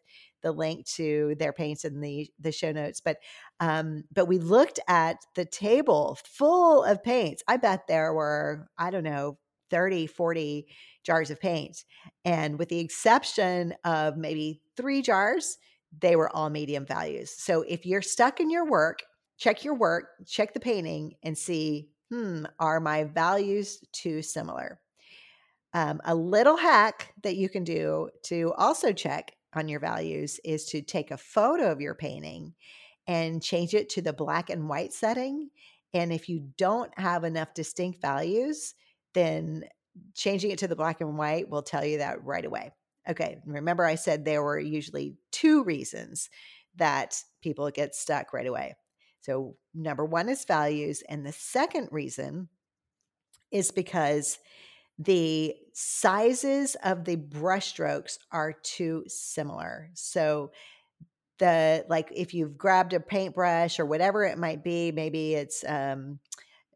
the 0.42 0.52
link 0.52 0.86
to 0.86 1.36
their 1.38 1.54
paints 1.54 1.86
in 1.86 2.00
the 2.02 2.30
the 2.40 2.52
show 2.52 2.72
notes. 2.72 3.02
But 3.02 3.18
um, 3.60 4.04
but 4.12 4.28
we 4.28 4.40
looked 4.40 4.80
at 4.88 5.18
the 5.36 5.46
table 5.46 6.18
full 6.24 6.84
of 6.84 7.04
paints. 7.04 7.44
I 7.48 7.58
bet 7.58 7.88
there 7.88 8.14
were 8.14 8.68
I 8.78 8.90
don't 8.90 9.04
know 9.04 9.38
30, 9.70 10.08
40 10.08 10.68
jars 11.04 11.32
of 11.32 11.40
paint. 11.40 11.84
And 12.26 12.60
with 12.60 12.70
the 12.70 12.80
exception 12.80 13.74
of 13.84 14.18
maybe 14.18 14.62
three 14.76 15.02
jars, 15.02 15.58
they 16.00 16.16
were 16.16 16.36
all 16.36 16.50
medium 16.50 16.86
values. 16.86 17.32
So 17.32 17.64
if 17.68 17.86
you're 17.86 18.02
stuck 18.02 18.40
in 18.40 18.50
your 18.50 18.66
work, 18.66 19.00
check 19.38 19.64
your 19.64 19.76
work, 19.76 20.10
check 20.26 20.54
the 20.54 20.60
painting, 20.60 21.16
and 21.24 21.38
see, 21.38 21.90
hmm, 22.12 22.46
are 22.60 22.80
my 22.80 23.06
values 23.06 23.80
too 23.94 24.22
similar? 24.22 24.80
Um, 25.74 26.02
a 26.06 26.16
little 26.16 26.58
hack 26.58 27.14
that 27.24 27.36
you 27.36 27.50
can 27.50 27.64
do 27.64 28.10
to 28.24 28.54
also 28.58 28.92
check 28.92 29.34
on 29.54 29.68
your 29.68 29.80
values 29.80 30.40
is 30.44 30.66
to 30.66 30.82
take 30.82 31.12
a 31.12 31.18
photo 31.18 31.72
of 31.72 31.82
your 31.82 31.96
painting 31.96 32.54
and 33.08 33.42
change 33.42 33.74
it 33.74 33.90
to 33.90 34.02
the 34.02 34.14
black 34.14 34.50
and 34.50 34.68
white 34.68 34.94
setting. 34.94 35.50
And 35.94 36.12
if 36.12 36.28
you 36.28 36.50
don't 36.58 36.92
have 37.00 37.24
enough 37.24 37.54
distinct 37.54 38.02
values, 38.02 38.74
then 39.14 39.64
changing 40.14 40.52
it 40.52 40.60
to 40.60 40.68
the 40.68 40.76
black 40.76 41.02
and 41.02 41.18
white 41.18 41.50
will 41.50 41.64
tell 41.64 41.86
you 41.86 42.00
that 42.00 42.24
right 42.24 42.46
away. 42.46 42.72
Okay, 43.10 43.38
remember 43.46 43.86
I 43.86 43.96
said 43.96 44.26
there 44.26 44.44
were 44.44 44.60
usually 44.60 45.16
two 45.32 45.64
reasons 45.64 46.30
that 46.76 47.22
people 47.42 47.70
get 47.72 47.96
stuck 47.96 48.34
right 48.34 48.48
away. 48.48 48.76
So, 49.22 49.56
number 49.74 50.06
one 50.06 50.30
is 50.30 50.46
values. 50.46 51.04
And 51.08 51.26
the 51.26 51.32
second 51.32 51.90
reason 51.92 52.50
is 53.52 53.72
because 53.72 54.40
the 55.00 55.56
sizes 55.74 56.76
of 56.84 57.06
the 57.06 57.18
brushstrokes 57.18 58.18
are 58.32 58.54
too 58.54 59.04
similar. 59.08 59.90
So, 59.94 60.52
the 61.40 61.86
like 61.88 62.12
if 62.16 62.34
you've 62.34 62.58
grabbed 62.58 62.94
a 62.94 63.00
paintbrush 63.00 63.80
or 63.80 63.86
whatever 63.86 64.24
it 64.24 64.38
might 64.38 64.64
be, 64.64 64.92
maybe 64.92 65.36
it's 65.36 65.64
um, 65.68 66.20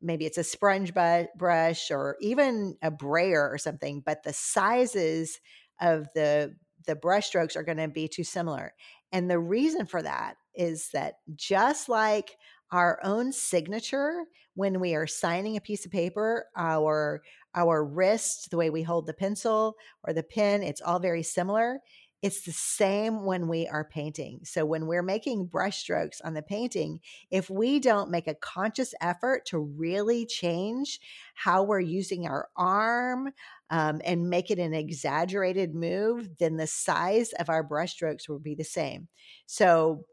maybe 0.01 0.25
it's 0.25 0.38
a 0.38 0.43
sponge 0.43 0.93
brush 0.93 1.91
or 1.91 2.17
even 2.22 2.77
a 2.81 2.91
brayer 2.91 3.50
or 3.50 3.58
something, 3.58 4.01
but 4.05 4.24
the 4.24 4.34
sizes 4.34 5.39
of 5.79 6.08
the 6.15 6.55
the 6.88 6.96
brush 6.96 7.27
strokes 7.27 7.55
are 7.55 7.63
going 7.63 7.77
to 7.77 7.88
be 7.88 8.08
too 8.08 8.24
similar. 8.24 8.74
And 9.12 9.29
the 9.29 9.39
reason 9.39 9.86
for 9.86 10.01
that 10.01 10.36
is 10.55 10.89
that 10.93 11.15
just 11.36 11.89
like 11.89 12.36
our 12.72 13.00
own 13.03 13.31
signature 13.31 14.24
when 14.55 14.79
we 14.79 14.96
are 14.96 15.08
signing 15.08 15.58
a 15.58 15.62
piece 15.62 15.86
of 15.86 15.91
paper, 15.91 16.46
our 16.55 17.22
our 17.53 17.84
wrist, 17.84 18.50
the 18.50 18.58
way 18.58 18.70
we 18.70 18.81
hold 18.81 19.05
the 19.05 19.13
pencil 19.13 19.75
or 20.05 20.13
the 20.13 20.24
pen, 20.24 20.63
it's 20.63 20.81
all 20.81 21.00
very 21.00 21.24
similar. 21.24 21.79
It's 22.21 22.41
the 22.41 22.51
same 22.51 23.25
when 23.25 23.47
we 23.47 23.67
are 23.67 23.83
painting. 23.83 24.41
So, 24.43 24.63
when 24.63 24.85
we're 24.85 25.01
making 25.01 25.47
brushstrokes 25.47 26.21
on 26.23 26.35
the 26.35 26.43
painting, 26.43 26.99
if 27.31 27.49
we 27.49 27.79
don't 27.79 28.11
make 28.11 28.27
a 28.27 28.35
conscious 28.35 28.93
effort 29.01 29.45
to 29.47 29.59
really 29.59 30.27
change 30.27 30.99
how 31.33 31.63
we're 31.63 31.79
using 31.79 32.27
our 32.27 32.49
arm 32.55 33.31
um, 33.71 34.01
and 34.05 34.29
make 34.29 34.51
it 34.51 34.59
an 34.59 34.73
exaggerated 34.73 35.73
move, 35.73 36.29
then 36.37 36.57
the 36.57 36.67
size 36.67 37.33
of 37.33 37.49
our 37.49 37.67
brushstrokes 37.67 38.29
will 38.29 38.39
be 38.39 38.53
the 38.53 38.63
same. 38.63 39.07
So, 39.47 40.05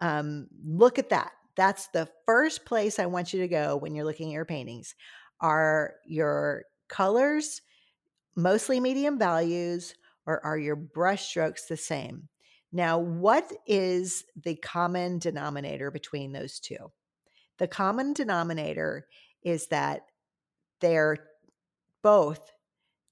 um, 0.00 0.48
look 0.64 0.98
at 0.98 1.10
that. 1.10 1.32
That's 1.56 1.88
the 1.88 2.08
first 2.26 2.64
place 2.64 2.98
I 2.98 3.06
want 3.06 3.32
you 3.32 3.40
to 3.40 3.48
go 3.48 3.76
when 3.76 3.94
you're 3.94 4.04
looking 4.04 4.28
at 4.28 4.34
your 4.34 4.44
paintings. 4.44 4.94
Are 5.40 5.94
your 6.06 6.64
colors 6.88 7.62
mostly 8.36 8.80
medium 8.80 9.18
values? 9.18 9.94
Or 10.26 10.44
are 10.44 10.58
your 10.58 10.76
brush 10.76 11.28
strokes 11.28 11.66
the 11.66 11.76
same? 11.76 12.28
Now, 12.72 12.98
what 12.98 13.52
is 13.66 14.24
the 14.42 14.56
common 14.56 15.18
denominator 15.18 15.90
between 15.90 16.32
those 16.32 16.58
two? 16.58 16.90
The 17.58 17.68
common 17.68 18.12
denominator 18.12 19.06
is 19.42 19.66
that 19.68 20.02
they're 20.80 21.18
both 22.02 22.50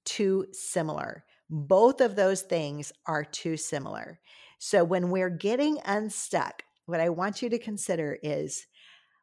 too 0.03 0.47
similar. 0.51 1.23
Both 1.49 2.01
of 2.01 2.15
those 2.15 2.41
things 2.41 2.91
are 3.05 3.23
too 3.23 3.55
similar. 3.55 4.19
So 4.57 4.83
when 4.83 5.09
we're 5.09 5.29
getting 5.29 5.79
unstuck, 5.85 6.63
what 6.85 6.99
I 6.99 7.09
want 7.09 7.41
you 7.41 7.49
to 7.49 7.59
consider 7.59 8.17
is 8.23 8.65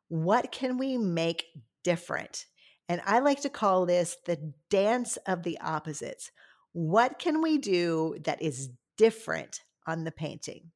what 0.08 0.52
can 0.52 0.78
we 0.78 0.96
make 0.98 1.46
different? 1.84 2.46
And 2.88 3.00
I 3.04 3.18
like 3.18 3.42
to 3.42 3.50
call 3.50 3.86
this 3.86 4.16
the 4.24 4.52
dance 4.70 5.16
of 5.26 5.42
the 5.42 5.58
opposites. 5.60 6.30
What 6.78 7.18
can 7.18 7.42
we 7.42 7.58
do 7.58 8.14
that 8.22 8.40
is 8.40 8.70
different 8.96 9.62
on 9.84 10.04
the 10.04 10.12
painting? 10.12 10.70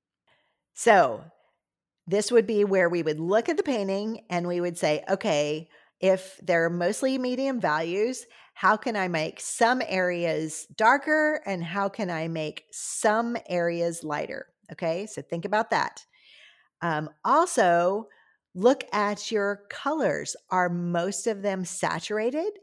So, 0.74 1.22
this 2.08 2.32
would 2.32 2.44
be 2.44 2.64
where 2.64 2.88
we 2.88 3.04
would 3.04 3.20
look 3.20 3.48
at 3.48 3.56
the 3.56 3.62
painting 3.62 4.22
and 4.28 4.48
we 4.48 4.60
would 4.60 4.76
say, 4.76 5.04
okay, 5.08 5.68
if 6.00 6.40
they're 6.42 6.68
mostly 6.68 7.18
medium 7.18 7.60
values, 7.60 8.26
how 8.54 8.76
can 8.76 8.96
I 8.96 9.06
make 9.06 9.38
some 9.38 9.80
areas 9.86 10.66
darker 10.76 11.40
and 11.46 11.62
how 11.62 11.88
can 11.88 12.10
I 12.10 12.26
make 12.26 12.64
some 12.72 13.36
areas 13.48 14.02
lighter? 14.02 14.48
Okay, 14.72 15.06
so 15.06 15.22
think 15.22 15.44
about 15.44 15.70
that. 15.70 16.04
Um, 16.80 17.10
also, 17.24 18.08
look 18.56 18.82
at 18.92 19.30
your 19.30 19.60
colors. 19.70 20.34
Are 20.50 20.68
most 20.68 21.28
of 21.28 21.42
them 21.42 21.64
saturated? 21.64 22.58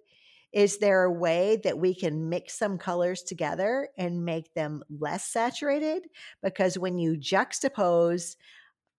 Is 0.51 0.79
there 0.79 1.03
a 1.03 1.11
way 1.11 1.59
that 1.63 1.77
we 1.77 1.93
can 1.93 2.29
mix 2.29 2.57
some 2.57 2.77
colors 2.77 3.21
together 3.21 3.89
and 3.97 4.25
make 4.25 4.53
them 4.53 4.83
less 4.89 5.25
saturated? 5.25 6.07
Because 6.41 6.77
when 6.77 6.97
you 6.97 7.17
juxtapose 7.17 8.35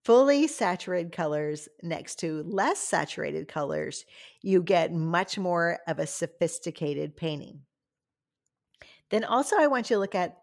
fully 0.04 0.46
saturated 0.46 1.12
colors 1.12 1.68
next 1.82 2.20
to 2.20 2.42
less 2.44 2.78
saturated 2.78 3.48
colors, 3.48 4.04
you 4.42 4.62
get 4.62 4.92
much 4.92 5.38
more 5.38 5.80
of 5.86 5.98
a 5.98 6.06
sophisticated 6.06 7.16
painting. 7.16 7.60
Then 9.10 9.24
also 9.24 9.56
I 9.58 9.66
want 9.66 9.90
you 9.90 9.96
to 9.96 10.00
look 10.00 10.14
at 10.14 10.38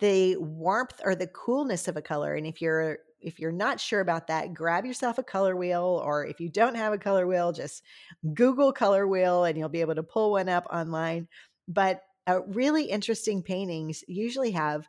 the 0.00 0.36
warmth 0.36 1.00
or 1.02 1.14
the 1.14 1.26
coolness 1.26 1.88
of 1.88 1.96
a 1.96 2.02
color 2.02 2.34
and 2.34 2.46
if 2.46 2.60
you're 2.62 2.98
if 3.22 3.38
you're 3.38 3.52
not 3.52 3.80
sure 3.80 4.00
about 4.00 4.26
that, 4.26 4.54
grab 4.54 4.84
yourself 4.84 5.18
a 5.18 5.22
color 5.22 5.56
wheel, 5.56 6.02
or 6.04 6.26
if 6.26 6.40
you 6.40 6.48
don't 6.48 6.74
have 6.74 6.92
a 6.92 6.98
color 6.98 7.26
wheel, 7.26 7.52
just 7.52 7.82
Google 8.34 8.72
color 8.72 9.06
wheel 9.06 9.44
and 9.44 9.56
you'll 9.56 9.68
be 9.68 9.80
able 9.80 9.94
to 9.94 10.02
pull 10.02 10.32
one 10.32 10.48
up 10.48 10.66
online. 10.70 11.28
But 11.68 12.02
uh, 12.26 12.40
really 12.46 12.84
interesting 12.84 13.42
paintings 13.42 14.04
usually 14.06 14.52
have 14.52 14.88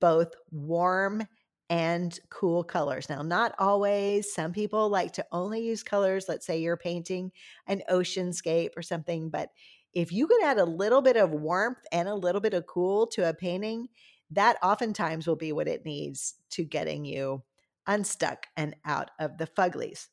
both 0.00 0.32
warm 0.50 1.26
and 1.68 2.18
cool 2.30 2.64
colors. 2.64 3.08
Now, 3.08 3.22
not 3.22 3.54
always. 3.58 4.32
Some 4.32 4.52
people 4.52 4.88
like 4.88 5.12
to 5.12 5.26
only 5.30 5.62
use 5.62 5.82
colors. 5.82 6.26
Let's 6.28 6.44
say 6.44 6.58
you're 6.58 6.76
painting 6.76 7.30
an 7.68 7.82
oceanscape 7.88 8.70
or 8.76 8.82
something, 8.82 9.30
but 9.30 9.50
if 9.92 10.12
you 10.12 10.26
could 10.26 10.42
add 10.42 10.58
a 10.58 10.64
little 10.64 11.02
bit 11.02 11.16
of 11.16 11.30
warmth 11.30 11.80
and 11.92 12.08
a 12.08 12.14
little 12.14 12.40
bit 12.40 12.54
of 12.54 12.66
cool 12.66 13.06
to 13.08 13.28
a 13.28 13.34
painting, 13.34 13.88
that 14.32 14.56
oftentimes 14.62 15.26
will 15.26 15.36
be 15.36 15.52
what 15.52 15.68
it 15.68 15.84
needs 15.84 16.34
to 16.50 16.64
getting 16.64 17.04
you 17.04 17.42
unstuck 17.90 18.46
and 18.56 18.74
out 18.86 19.10
of 19.18 19.36
the 19.36 19.46
fuglies. 19.46 20.06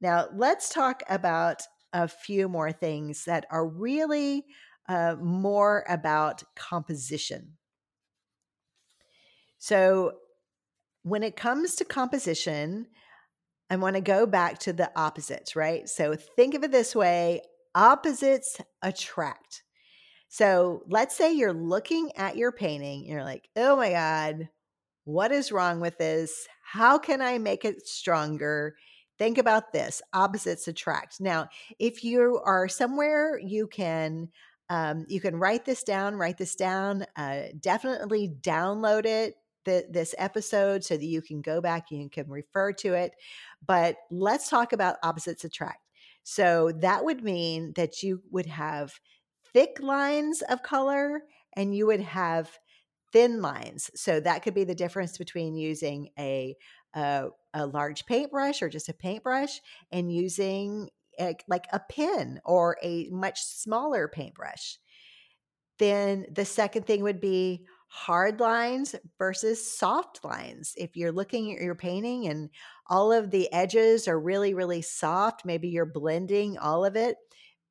Now, 0.00 0.28
let's 0.34 0.70
talk 0.70 1.02
about 1.08 1.62
a 1.92 2.08
few 2.08 2.48
more 2.48 2.72
things 2.72 3.26
that 3.26 3.44
are 3.50 3.66
really 3.66 4.46
uh, 4.88 5.16
more 5.20 5.84
about 5.88 6.42
composition. 6.56 7.52
So, 9.58 10.12
when 11.02 11.22
it 11.22 11.36
comes 11.36 11.76
to 11.76 11.84
composition, 11.84 12.86
I 13.68 13.76
want 13.76 13.96
to 13.96 14.02
go 14.02 14.26
back 14.26 14.58
to 14.60 14.72
the 14.72 14.90
opposites, 14.96 15.54
right? 15.54 15.88
So, 15.88 16.14
think 16.14 16.54
of 16.54 16.64
it 16.64 16.72
this 16.72 16.96
way 16.96 17.42
opposites 17.74 18.58
attract. 18.82 19.62
So, 20.28 20.82
let's 20.88 21.14
say 21.14 21.32
you're 21.34 21.52
looking 21.52 22.12
at 22.16 22.36
your 22.36 22.52
painting, 22.52 23.04
you're 23.04 23.24
like, 23.24 23.48
oh 23.56 23.76
my 23.76 23.90
God, 23.90 24.48
what 25.10 25.32
is 25.32 25.50
wrong 25.50 25.80
with 25.80 25.98
this? 25.98 26.46
How 26.62 26.98
can 26.98 27.20
I 27.20 27.38
make 27.38 27.64
it 27.64 27.86
stronger? 27.86 28.76
Think 29.18 29.38
about 29.38 29.72
this 29.72 30.00
opposites 30.12 30.68
attract. 30.68 31.20
Now, 31.20 31.48
if 31.78 32.04
you 32.04 32.40
are 32.44 32.68
somewhere 32.68 33.38
you 33.38 33.66
can 33.66 34.28
um, 34.70 35.04
you 35.08 35.20
can 35.20 35.36
write 35.36 35.64
this 35.64 35.82
down, 35.82 36.14
write 36.14 36.38
this 36.38 36.54
down, 36.54 37.04
uh, 37.16 37.40
definitely 37.58 38.32
download 38.40 39.04
it, 39.04 39.34
this 39.64 40.14
episode, 40.16 40.84
so 40.84 40.96
that 40.96 41.04
you 41.04 41.20
can 41.20 41.42
go 41.42 41.60
back, 41.60 41.90
you 41.90 42.08
can 42.08 42.28
refer 42.28 42.72
to 42.74 42.94
it. 42.94 43.12
But 43.66 43.96
let's 44.12 44.48
talk 44.48 44.72
about 44.72 44.96
opposites 45.02 45.44
attract. 45.44 45.80
So 46.22 46.70
that 46.78 47.04
would 47.04 47.24
mean 47.24 47.72
that 47.74 48.04
you 48.04 48.22
would 48.30 48.46
have 48.46 48.92
thick 49.52 49.78
lines 49.80 50.40
of 50.42 50.62
color 50.62 51.22
and 51.56 51.74
you 51.74 51.86
would 51.86 52.00
have 52.00 52.56
thin 53.12 53.42
lines. 53.42 53.90
So 53.94 54.20
that 54.20 54.42
could 54.42 54.54
be 54.54 54.64
the 54.64 54.74
difference 54.74 55.18
between 55.18 55.54
using 55.54 56.10
a 56.18 56.56
a, 56.94 57.28
a 57.54 57.66
large 57.66 58.06
paintbrush 58.06 58.62
or 58.62 58.68
just 58.68 58.88
a 58.88 58.94
paintbrush 58.94 59.60
and 59.92 60.12
using 60.12 60.88
a, 61.20 61.36
like 61.48 61.66
a 61.72 61.80
pen 61.80 62.40
or 62.44 62.76
a 62.82 63.08
much 63.10 63.42
smaller 63.42 64.08
paintbrush. 64.08 64.78
Then 65.78 66.26
the 66.32 66.44
second 66.44 66.86
thing 66.86 67.02
would 67.02 67.20
be 67.20 67.64
hard 67.86 68.38
lines 68.38 68.94
versus 69.18 69.76
soft 69.76 70.24
lines. 70.24 70.74
If 70.76 70.96
you're 70.96 71.12
looking 71.12 71.52
at 71.52 71.62
your 71.62 71.74
painting 71.74 72.28
and 72.28 72.50
all 72.88 73.12
of 73.12 73.30
the 73.30 73.52
edges 73.52 74.06
are 74.06 74.18
really, 74.18 74.54
really 74.54 74.82
soft, 74.82 75.44
maybe 75.44 75.68
you're 75.68 75.86
blending 75.86 76.58
all 76.58 76.84
of 76.84 76.96
it, 76.96 77.16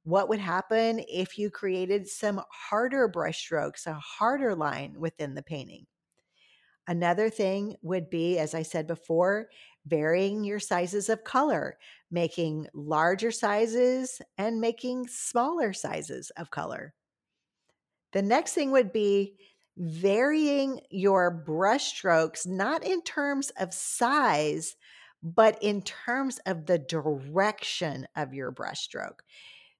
what 0.10 0.30
would 0.30 0.40
happen 0.40 1.04
if 1.08 1.38
you 1.38 1.50
created 1.50 2.08
some 2.08 2.42
harder 2.50 3.08
brush 3.08 3.40
strokes, 3.40 3.86
a 3.88 3.94
harder 3.94 4.56
line 4.56 4.96
within 4.98 5.36
the 5.36 5.44
painting? 5.44 5.86
Another 6.88 7.30
thing 7.30 7.76
would 7.84 8.10
be, 8.10 8.40
as 8.40 8.56
I 8.56 8.64
said 8.64 8.88
before, 8.88 9.50
varying 9.86 10.44
your 10.44 10.60
sizes 10.60 11.08
of 11.10 11.24
color, 11.24 11.78
making 12.10 12.68
larger 12.74 13.32
sizes 13.32 14.22
and 14.38 14.60
making 14.60 15.08
smaller 15.08 15.72
sizes 15.72 16.32
of 16.32 16.50
color. 16.50 16.94
The 18.12 18.24
next 18.24 18.54
thing 18.54 18.72
would 18.72 18.92
be 18.92 19.36
varying 19.78 20.82
your 20.90 21.30
brush 21.30 21.94
strokes, 21.94 22.48
not 22.48 22.84
in 22.84 23.04
terms 23.04 23.52
of 23.60 23.74
size, 23.74 24.76
but 25.22 25.62
in 25.62 25.84
terms 25.84 26.40
of 26.46 26.66
the 26.66 26.80
direction 26.80 28.08
of 28.16 28.34
your 28.34 28.52
brushstroke. 28.52 29.20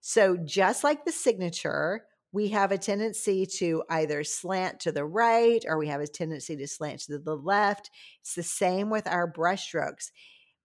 So, 0.02 0.38
just 0.38 0.84
like 0.84 1.06
the 1.06 1.12
signature, 1.12 2.06
we 2.32 2.50
have 2.50 2.72
a 2.72 2.78
tendency 2.78 3.46
to 3.58 3.84
either 3.90 4.24
slant 4.24 4.80
to 4.82 4.92
the 4.92 5.06
right 5.06 5.64
or 5.68 5.78
we 5.78 5.88
have 5.88 6.02
a 6.02 6.08
tendency 6.08 6.56
to 6.58 6.68
slant 6.68 7.02
to 7.02 7.18
the 7.18 7.36
left. 7.36 7.90
It's 8.22 8.36
the 8.36 8.44
same 8.44 8.90
with 8.90 9.08
our 9.08 9.32
brushstrokes. 9.32 10.12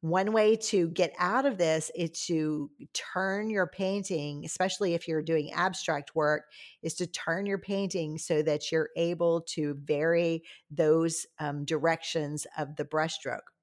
One 0.03 0.33
way 0.33 0.57
to 0.57 0.89
get 0.91 1.15
out 1.19 1.47
of 1.47 1.57
this 1.57 1.91
is 1.95 2.11
to 2.27 2.71
turn 2.93 3.49
your 3.49 3.67
painting, 3.67 4.45
especially 4.45 4.93
if 4.93 5.09
you're 5.09 5.23
doing 5.23 5.51
abstract 5.55 6.15
work, 6.15 6.43
is 6.83 6.93
to 6.97 7.07
turn 7.07 7.47
your 7.47 7.57
painting 7.57 8.19
so 8.19 8.43
that 8.43 8.71
you're 8.71 8.91
able 8.99 9.41
to 9.55 9.75
vary 9.83 10.43
those 10.71 11.25
um, 11.39 11.65
directions 11.65 12.47
of 12.59 12.77
the 12.77 12.85
brushstroke. 12.85 13.54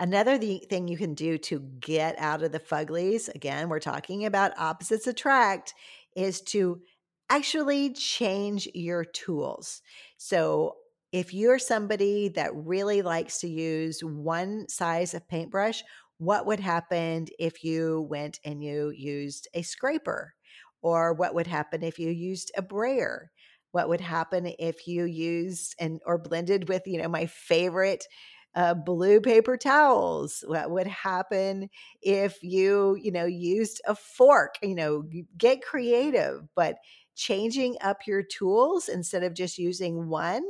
Another 0.00 0.38
thing 0.38 0.88
you 0.88 0.96
can 0.96 1.14
do 1.14 1.38
to 1.38 1.60
get 1.80 2.18
out 2.18 2.42
of 2.42 2.52
the 2.52 2.58
fuglies, 2.60 3.32
again, 3.34 3.68
we're 3.68 3.78
talking 3.80 4.24
about 4.24 4.58
opposites 4.58 5.06
attract, 5.06 5.74
is 6.16 6.40
to 6.42 6.82
actually 7.30 7.92
change 7.92 8.68
your 8.74 9.04
tools. 9.04 9.82
So, 10.16 10.76
if 11.12 11.32
you're 11.32 11.60
somebody 11.60 12.28
that 12.30 12.50
really 12.56 13.00
likes 13.02 13.38
to 13.40 13.48
use 13.48 14.02
one 14.02 14.68
size 14.68 15.14
of 15.14 15.28
paintbrush, 15.28 15.84
what 16.18 16.44
would 16.46 16.58
happen 16.58 17.28
if 17.38 17.62
you 17.62 18.02
went 18.10 18.40
and 18.44 18.62
you 18.64 18.90
used 18.90 19.46
a 19.54 19.62
scraper? 19.62 20.34
Or 20.82 21.14
what 21.14 21.34
would 21.34 21.46
happen 21.46 21.82
if 21.84 21.98
you 22.00 22.10
used 22.10 22.50
a 22.56 22.62
brayer? 22.62 23.30
What 23.70 23.88
would 23.88 24.00
happen 24.00 24.46
if 24.58 24.86
you 24.88 25.04
used 25.04 25.74
and 25.78 26.00
or 26.04 26.18
blended 26.18 26.68
with, 26.68 26.82
you 26.86 27.00
know, 27.00 27.08
my 27.08 27.26
favorite 27.26 28.06
uh, 28.54 28.74
blue 28.74 29.20
paper 29.20 29.56
towels 29.56 30.44
what 30.46 30.70
would 30.70 30.86
happen 30.86 31.68
if 32.02 32.42
you 32.42 32.96
you 33.00 33.10
know 33.10 33.24
used 33.24 33.80
a 33.86 33.94
fork 33.94 34.54
you 34.62 34.74
know 34.74 35.02
get 35.36 35.62
creative 35.62 36.42
but 36.54 36.76
changing 37.16 37.76
up 37.80 37.98
your 38.06 38.22
tools 38.22 38.88
instead 38.88 39.22
of 39.22 39.34
just 39.34 39.58
using 39.58 40.08
one 40.08 40.42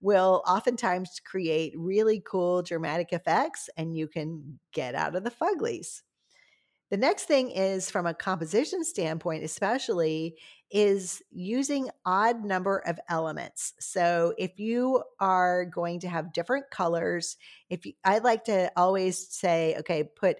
will 0.00 0.42
oftentimes 0.46 1.20
create 1.24 1.72
really 1.76 2.22
cool 2.28 2.62
dramatic 2.62 3.12
effects 3.12 3.68
and 3.76 3.96
you 3.96 4.08
can 4.08 4.58
get 4.72 4.94
out 4.94 5.14
of 5.14 5.24
the 5.24 5.30
fuglies 5.30 6.02
the 6.92 6.98
next 6.98 7.24
thing 7.24 7.50
is 7.50 7.90
from 7.90 8.04
a 8.04 8.12
composition 8.12 8.84
standpoint, 8.84 9.44
especially, 9.44 10.36
is 10.72 11.22
using 11.30 11.90
odd 12.06 12.44
number 12.44 12.78
of 12.78 12.98
elements. 13.08 13.74
So 13.78 14.34
if 14.38 14.58
you 14.58 15.02
are 15.20 15.66
going 15.66 16.00
to 16.00 16.08
have 16.08 16.32
different 16.32 16.70
colors, 16.70 17.36
if 17.68 17.84
you, 17.84 17.92
I 18.04 18.18
like 18.18 18.44
to 18.44 18.72
always 18.76 19.28
say, 19.28 19.76
okay, 19.80 20.04
put 20.04 20.38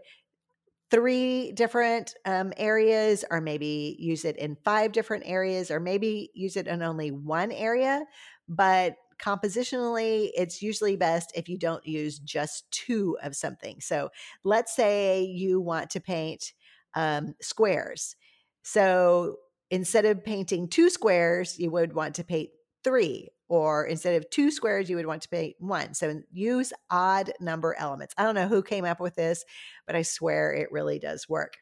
three 0.90 1.53
different 1.53 2.14
um, 2.25 2.53
areas, 2.57 3.25
or 3.31 3.40
maybe 3.40 3.97
use 3.99 4.25
it 4.25 4.37
in 4.37 4.57
five 4.64 4.92
different 4.92 5.25
areas, 5.27 5.71
or 5.71 5.81
maybe 5.81 6.31
use 6.35 6.57
it 6.57 6.66
in 6.66 6.83
only 6.83 7.11
one 7.11 7.53
area. 7.53 8.05
But 8.49 8.97
compositionally, 9.18 10.31
it's 10.35 10.61
usually 10.61 10.97
best 10.97 11.33
if 11.35 11.49
you 11.49 11.57
don't 11.57 11.87
use 11.87 12.18
just 12.18 12.71
two 12.71 13.16
of 13.23 13.37
something. 13.37 13.81
So 13.81 14.11
let's 14.45 14.75
say 14.75 15.23
you 15.23 15.61
want 15.61 15.90
to 15.90 16.01
paint 16.01 16.53
um, 16.95 17.35
squares. 17.40 18.16
So 18.62 19.37
instead 19.73 20.05
of 20.05 20.23
painting 20.23 20.69
two 20.69 20.91
squares, 20.91 21.59
you 21.59 21.71
would 21.71 21.95
want 21.95 22.15
to 22.17 22.25
paint 22.25 22.51
three. 22.85 23.31
Or 23.49 23.87
instead 23.87 24.17
of 24.17 24.31
two 24.31 24.51
squares, 24.51 24.89
you 24.89 24.97
would 24.97 25.07
want 25.07 25.23
to 25.23 25.29
paint 25.29 25.57
one. 25.59 25.95
So 25.95 26.23
use 26.31 26.73
odd 26.91 27.33
number 27.41 27.75
elements. 27.79 28.15
I 28.17 28.23
don't 28.23 28.35
know 28.35 28.49
who 28.49 28.63
came 28.63 28.85
up 28.85 29.01
with 29.01 29.15
this, 29.15 29.45
but 29.87 29.97
I 29.97 30.03
swear 30.03 30.53
it 30.53 30.71
really 30.71 30.99
does 30.99 31.29
work. 31.29 31.55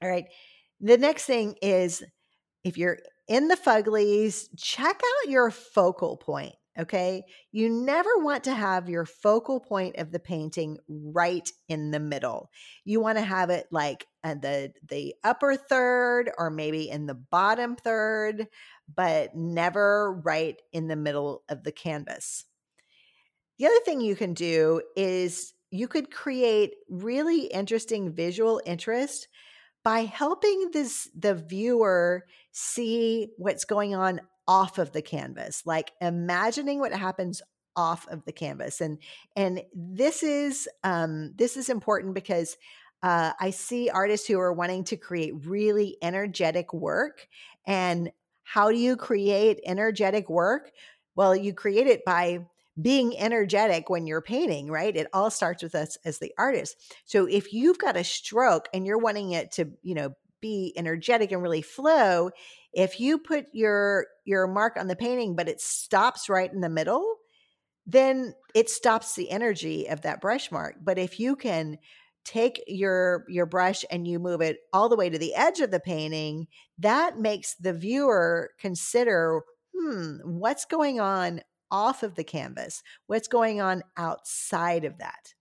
All 0.00 0.08
right. 0.08 0.26
The 0.80 0.96
next 0.96 1.24
thing 1.24 1.56
is 1.60 2.02
if 2.64 2.78
you're 2.78 2.98
in 3.28 3.48
the 3.48 3.56
fuglies, 3.56 4.48
check 4.56 4.96
out 4.96 5.30
your 5.30 5.50
focal 5.50 6.16
point. 6.16 6.54
Okay. 6.78 7.24
You 7.50 7.68
never 7.68 8.08
want 8.16 8.44
to 8.44 8.54
have 8.54 8.88
your 8.88 9.04
focal 9.04 9.60
point 9.60 9.96
of 9.96 10.10
the 10.10 10.18
painting 10.18 10.78
right 10.88 11.46
in 11.68 11.90
the 11.90 12.00
middle. 12.00 12.50
You 12.84 12.98
want 13.00 13.18
to 13.18 13.24
have 13.24 13.50
it 13.50 13.66
like 13.70 14.06
the 14.24 14.72
the 14.88 15.14
upper 15.22 15.54
third 15.56 16.30
or 16.38 16.48
maybe 16.48 16.88
in 16.88 17.06
the 17.06 17.14
bottom 17.14 17.76
third, 17.76 18.46
but 18.94 19.36
never 19.36 20.14
right 20.24 20.56
in 20.72 20.88
the 20.88 20.96
middle 20.96 21.42
of 21.50 21.62
the 21.62 21.72
canvas. 21.72 22.46
The 23.58 23.66
other 23.66 23.80
thing 23.84 24.00
you 24.00 24.16
can 24.16 24.32
do 24.32 24.80
is 24.96 25.52
you 25.70 25.88
could 25.88 26.10
create 26.10 26.72
really 26.88 27.46
interesting 27.46 28.12
visual 28.12 28.62
interest 28.64 29.28
by 29.84 30.00
helping 30.00 30.70
this 30.72 31.08
the 31.18 31.34
viewer 31.34 32.24
see 32.52 33.28
what's 33.36 33.64
going 33.64 33.94
on 33.94 34.20
off 34.48 34.78
of 34.78 34.92
the 34.92 35.02
canvas 35.02 35.62
like 35.66 35.92
imagining 36.00 36.78
what 36.78 36.92
happens 36.92 37.42
off 37.74 38.06
of 38.08 38.24
the 38.24 38.32
canvas 38.32 38.80
and 38.80 38.98
and 39.36 39.62
this 39.74 40.22
is 40.22 40.68
um 40.84 41.32
this 41.36 41.56
is 41.56 41.68
important 41.68 42.14
because 42.14 42.56
uh, 43.02 43.32
I 43.40 43.50
see 43.50 43.90
artists 43.90 44.28
who 44.28 44.38
are 44.38 44.52
wanting 44.52 44.84
to 44.84 44.96
create 44.96 45.46
really 45.46 45.96
energetic 46.02 46.72
work. 46.72 47.26
And 47.66 48.10
how 48.44 48.70
do 48.70 48.78
you 48.78 48.96
create 48.96 49.60
energetic 49.64 50.30
work? 50.30 50.70
Well, 51.16 51.34
you 51.34 51.52
create 51.52 51.88
it 51.88 52.04
by 52.04 52.46
being 52.80 53.18
energetic 53.18 53.90
when 53.90 54.06
you're 54.06 54.22
painting, 54.22 54.70
right? 54.70 54.96
It 54.96 55.08
all 55.12 55.30
starts 55.30 55.62
with 55.62 55.74
us 55.74 55.98
as 56.04 56.18
the 56.18 56.32
artist. 56.38 56.76
So 57.04 57.26
if 57.26 57.52
you've 57.52 57.78
got 57.78 57.96
a 57.96 58.04
stroke 58.04 58.68
and 58.72 58.86
you're 58.86 58.98
wanting 58.98 59.32
it 59.32 59.50
to, 59.52 59.70
you 59.82 59.94
know, 59.94 60.14
be 60.42 60.74
energetic 60.76 61.32
and 61.32 61.42
really 61.42 61.62
flow, 61.62 62.30
if 62.74 63.00
you 63.00 63.18
put 63.18 63.46
your 63.52 64.06
your 64.26 64.46
mark 64.46 64.76
on 64.76 64.88
the 64.88 64.96
painting 64.96 65.34
but 65.34 65.48
it 65.48 65.60
stops 65.60 66.28
right 66.28 66.52
in 66.52 66.60
the 66.60 66.68
middle, 66.68 67.16
then 67.86 68.34
it 68.54 68.68
stops 68.68 69.14
the 69.14 69.30
energy 69.30 69.88
of 69.88 70.02
that 70.02 70.20
brush 70.20 70.52
mark. 70.52 70.76
But 70.82 70.98
if 70.98 71.18
you 71.18 71.36
can 71.36 71.78
take 72.24 72.62
your 72.66 73.24
your 73.28 73.46
brush 73.46 73.84
and 73.90 74.06
you 74.06 74.18
move 74.18 74.42
it 74.42 74.58
all 74.72 74.88
the 74.88 74.96
way 74.96 75.08
to 75.08 75.18
the 75.18 75.34
edge 75.34 75.60
of 75.60 75.70
the 75.70 75.80
painting, 75.80 76.46
that 76.78 77.18
makes 77.18 77.54
the 77.54 77.72
viewer 77.72 78.50
consider, 78.58 79.42
hmm, 79.74 80.16
what's 80.24 80.66
going 80.66 81.00
on 81.00 81.40
off 81.70 82.02
of 82.02 82.14
the 82.14 82.24
canvas? 82.24 82.82
What's 83.06 83.28
going 83.28 83.60
on 83.60 83.82
outside 83.96 84.84
of 84.84 84.98
that? 84.98 85.34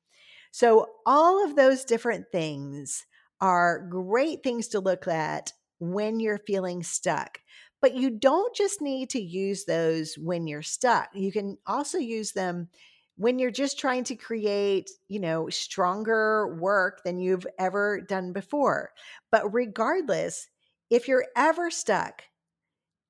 So, 0.52 0.88
all 1.06 1.46
of 1.46 1.56
those 1.56 1.86
different 1.86 2.26
things 2.32 3.06
are 3.42 3.88
great 3.90 4.44
things 4.44 4.70
to 4.70 4.80
look 4.80 5.08
at 5.08 5.52
when 5.80 6.20
you're 6.20 6.38
feeling 6.38 6.84
stuck. 6.84 7.40
But 7.82 7.96
you 7.96 8.12
don't 8.12 8.56
just 8.56 8.82
need 8.82 9.10
to 9.10 9.22
use 9.22 9.66
those 9.66 10.16
when 10.16 10.46
you're 10.46 10.62
stuck. 10.62 11.10
You 11.16 11.32
can 11.32 11.58
also 11.66 11.98
use 11.98 12.32
them 12.32 12.70
when 13.18 13.40
you're 13.40 13.52
just 13.52 13.80
trying 13.80 14.04
to 14.06 14.16
create, 14.16 14.90
you 15.08 15.20
know, 15.20 15.50
stronger 15.50 16.56
work 16.60 17.04
than 17.04 17.20
you've 17.20 17.48
ever 17.60 18.02
done 18.02 18.34
before. 18.34 18.92
But 19.32 19.52
regardless, 19.54 20.48
if 20.92 21.08
you're 21.08 21.26
ever 21.36 21.72
stuck, 21.72 22.24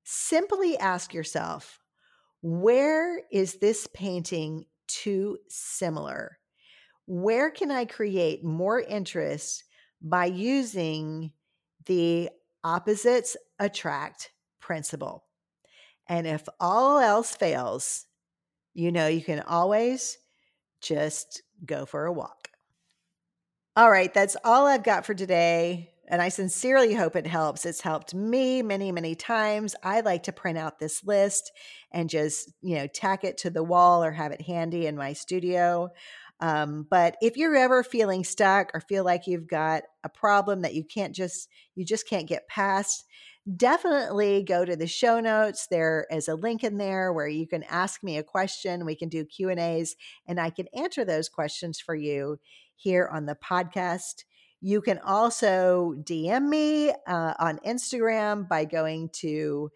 simply 0.04 0.78
ask 0.78 1.14
yourself, 1.14 1.80
where 2.42 3.22
is 3.32 3.56
this 3.56 3.88
painting 3.94 4.66
too 4.88 5.38
similar? 5.50 6.40
Where 7.06 7.52
can 7.52 7.72
I 7.72 7.86
create 7.86 8.44
more 8.44 8.80
interest 8.80 9.64
by 10.02 10.26
using 10.26 11.32
the 11.86 12.30
opposites 12.64 13.38
attract 13.60 14.32
principle? 14.60 15.24
And 16.08 16.28
if 16.28 16.48
all 16.60 17.00
else 17.00 17.36
fails, 17.36 18.06
you 18.74 18.92
know 18.92 19.08
you 19.08 19.24
can 19.24 19.42
always 19.42 20.18
just 20.82 21.44
go 21.66 21.86
for 21.86 22.06
a 22.06 22.12
walk. 22.14 22.50
All 23.76 23.90
right, 23.90 24.14
that's 24.14 24.36
all 24.44 24.68
I've 24.68 24.84
got 24.84 25.06
for 25.06 25.14
today. 25.14 25.92
And 26.08 26.22
I 26.22 26.28
sincerely 26.28 26.94
hope 26.94 27.16
it 27.16 27.26
helps. 27.26 27.66
It's 27.66 27.80
helped 27.80 28.14
me 28.14 28.62
many, 28.62 28.92
many 28.92 29.16
times. 29.16 29.76
I 29.82 30.02
like 30.02 30.24
to 30.24 30.34
print 30.34 30.58
out 30.58 30.78
this 30.78 31.06
list 31.06 31.54
and 31.90 32.10
just, 32.10 32.52
you 32.62 32.76
know, 32.76 32.88
tack 32.88 33.24
it 33.24 33.38
to 33.40 33.50
the 33.50 33.64
wall 33.64 34.04
or 34.04 34.12
have 34.12 34.34
it 34.34 34.42
handy 34.42 34.88
in 34.88 34.98
my 34.98 35.14
studio. 35.14 35.90
Um, 36.42 36.88
but 36.90 37.16
if 37.22 37.38
you're 37.38 37.56
ever 37.56 37.84
feeling 37.84 38.24
stuck 38.24 38.72
or 38.74 38.82
feel 38.82 39.04
like 39.04 39.28
you've 39.28 39.48
got 39.48 39.84
a 40.04 40.10
problem 40.10 40.62
that 40.62 40.74
you 40.74 40.84
can't 40.84 41.16
just, 41.16 41.48
you 41.76 41.86
just 41.86 42.10
can't 42.10 42.28
get 42.28 42.48
past, 42.48 43.06
definitely 43.56 44.44
go 44.44 44.66
to 44.66 44.76
the 44.76 44.88
show 44.88 45.20
notes 45.20 45.68
there 45.68 46.06
is 46.12 46.28
a 46.28 46.36
link 46.36 46.64
in 46.64 46.78
there 46.78 47.12
where 47.12 47.28
you 47.28 47.48
can 47.48 47.64
ask 47.64 48.04
me 48.04 48.16
a 48.16 48.24
question 48.24 48.86
we 48.86 48.96
can 48.96 49.10
do 49.10 49.26
q 49.26 49.50
and 49.50 49.60
a's 49.60 49.96
and 50.28 50.40
i 50.40 50.52
can 50.52 50.68
answer 50.76 51.04
those 51.04 51.28
questions 51.28 51.80
for 51.80 51.96
you 51.96 52.38
here 52.76 53.10
on 53.12 53.26
the 53.26 53.36
podcast 53.36 54.26
you 54.62 54.80
can 54.80 55.00
also 55.00 55.96
DM 56.04 56.48
me 56.48 56.92
uh, 57.08 57.34
on 57.40 57.60
Instagram 57.66 58.48
by 58.48 58.66
going 58.66 59.10
to 59.14 59.72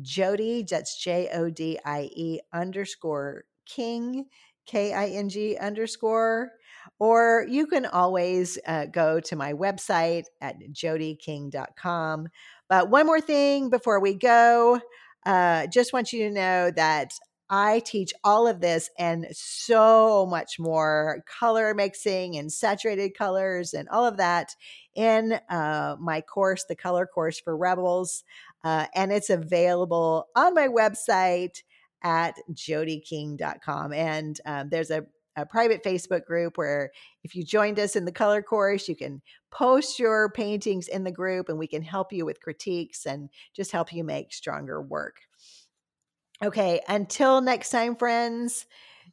Jodie. 0.00 0.66
that's 0.66 0.96
J 1.02 1.28
O 1.34 1.50
D 1.50 1.78
I 1.84 2.08
E 2.12 2.38
underscore 2.52 3.44
King, 3.66 4.26
K 4.68 4.92
I 4.92 5.06
N 5.08 5.28
G 5.28 5.56
underscore. 5.56 6.52
Or 7.00 7.46
you 7.48 7.66
can 7.66 7.86
always 7.86 8.58
uh, 8.66 8.86
go 8.86 9.20
to 9.20 9.36
my 9.36 9.52
website 9.52 10.24
at 10.40 10.56
jodieking.com. 10.72 12.28
But 12.68 12.90
one 12.90 13.06
more 13.06 13.20
thing 13.20 13.70
before 13.70 14.00
we 14.00 14.14
go, 14.14 14.80
uh, 15.24 15.66
just 15.68 15.92
want 15.92 16.12
you 16.12 16.28
to 16.28 16.34
know 16.34 16.70
that 16.72 17.12
I 17.50 17.80
teach 17.80 18.12
all 18.24 18.46
of 18.46 18.60
this 18.60 18.90
and 18.98 19.26
so 19.32 20.26
much 20.26 20.58
more 20.58 21.24
color 21.26 21.72
mixing 21.72 22.36
and 22.36 22.52
saturated 22.52 23.16
colors 23.16 23.72
and 23.72 23.88
all 23.88 24.04
of 24.04 24.18
that 24.18 24.54
in 24.94 25.40
uh, 25.48 25.96
my 25.98 26.20
course, 26.20 26.64
the 26.68 26.76
color 26.76 27.06
course 27.06 27.40
for 27.40 27.56
rebels. 27.56 28.24
Uh, 28.64 28.86
and 28.94 29.12
it's 29.12 29.30
available 29.30 30.28
on 30.36 30.52
my 30.54 30.68
website 30.68 31.62
at 32.02 32.34
jodieking.com. 32.52 33.92
And 33.92 34.40
um, 34.46 34.68
there's 34.70 34.90
a, 34.90 35.04
a 35.36 35.46
private 35.46 35.82
Facebook 35.84 36.24
group 36.24 36.56
where 36.56 36.90
if 37.24 37.34
you 37.34 37.44
joined 37.44 37.78
us 37.78 37.96
in 37.96 38.04
the 38.04 38.12
color 38.12 38.42
course, 38.42 38.88
you 38.88 38.96
can 38.96 39.22
post 39.50 39.98
your 39.98 40.30
paintings 40.30 40.88
in 40.88 41.04
the 41.04 41.12
group 41.12 41.48
and 41.48 41.58
we 41.58 41.66
can 41.66 41.82
help 41.82 42.12
you 42.12 42.24
with 42.24 42.40
critiques 42.40 43.06
and 43.06 43.28
just 43.54 43.72
help 43.72 43.92
you 43.92 44.04
make 44.04 44.32
stronger 44.32 44.80
work. 44.82 45.16
Okay, 46.42 46.80
until 46.88 47.40
next 47.40 47.70
time, 47.70 47.96
friends, 47.96 48.66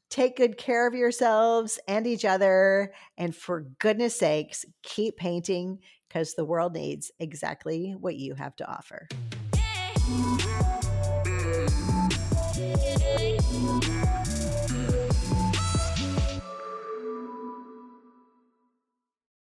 take 0.09 0.37
good 0.37 0.57
care 0.57 0.87
of 0.87 0.93
yourselves 0.93 1.79
and 1.87 2.05
each 2.05 2.23
other. 2.23 2.93
And 3.17 3.35
for 3.35 3.61
goodness 3.79 4.17
sakes, 4.17 4.63
keep 4.83 5.17
painting 5.17 5.79
because 6.07 6.35
the 6.35 6.45
world 6.45 6.73
needs 6.73 7.11
exactly 7.19 7.95
what 7.99 8.15
you 8.15 8.35
have 8.35 8.55
to 8.57 8.69
offer. 8.71 9.07
Thank 13.65 14.27
you. 14.29 14.34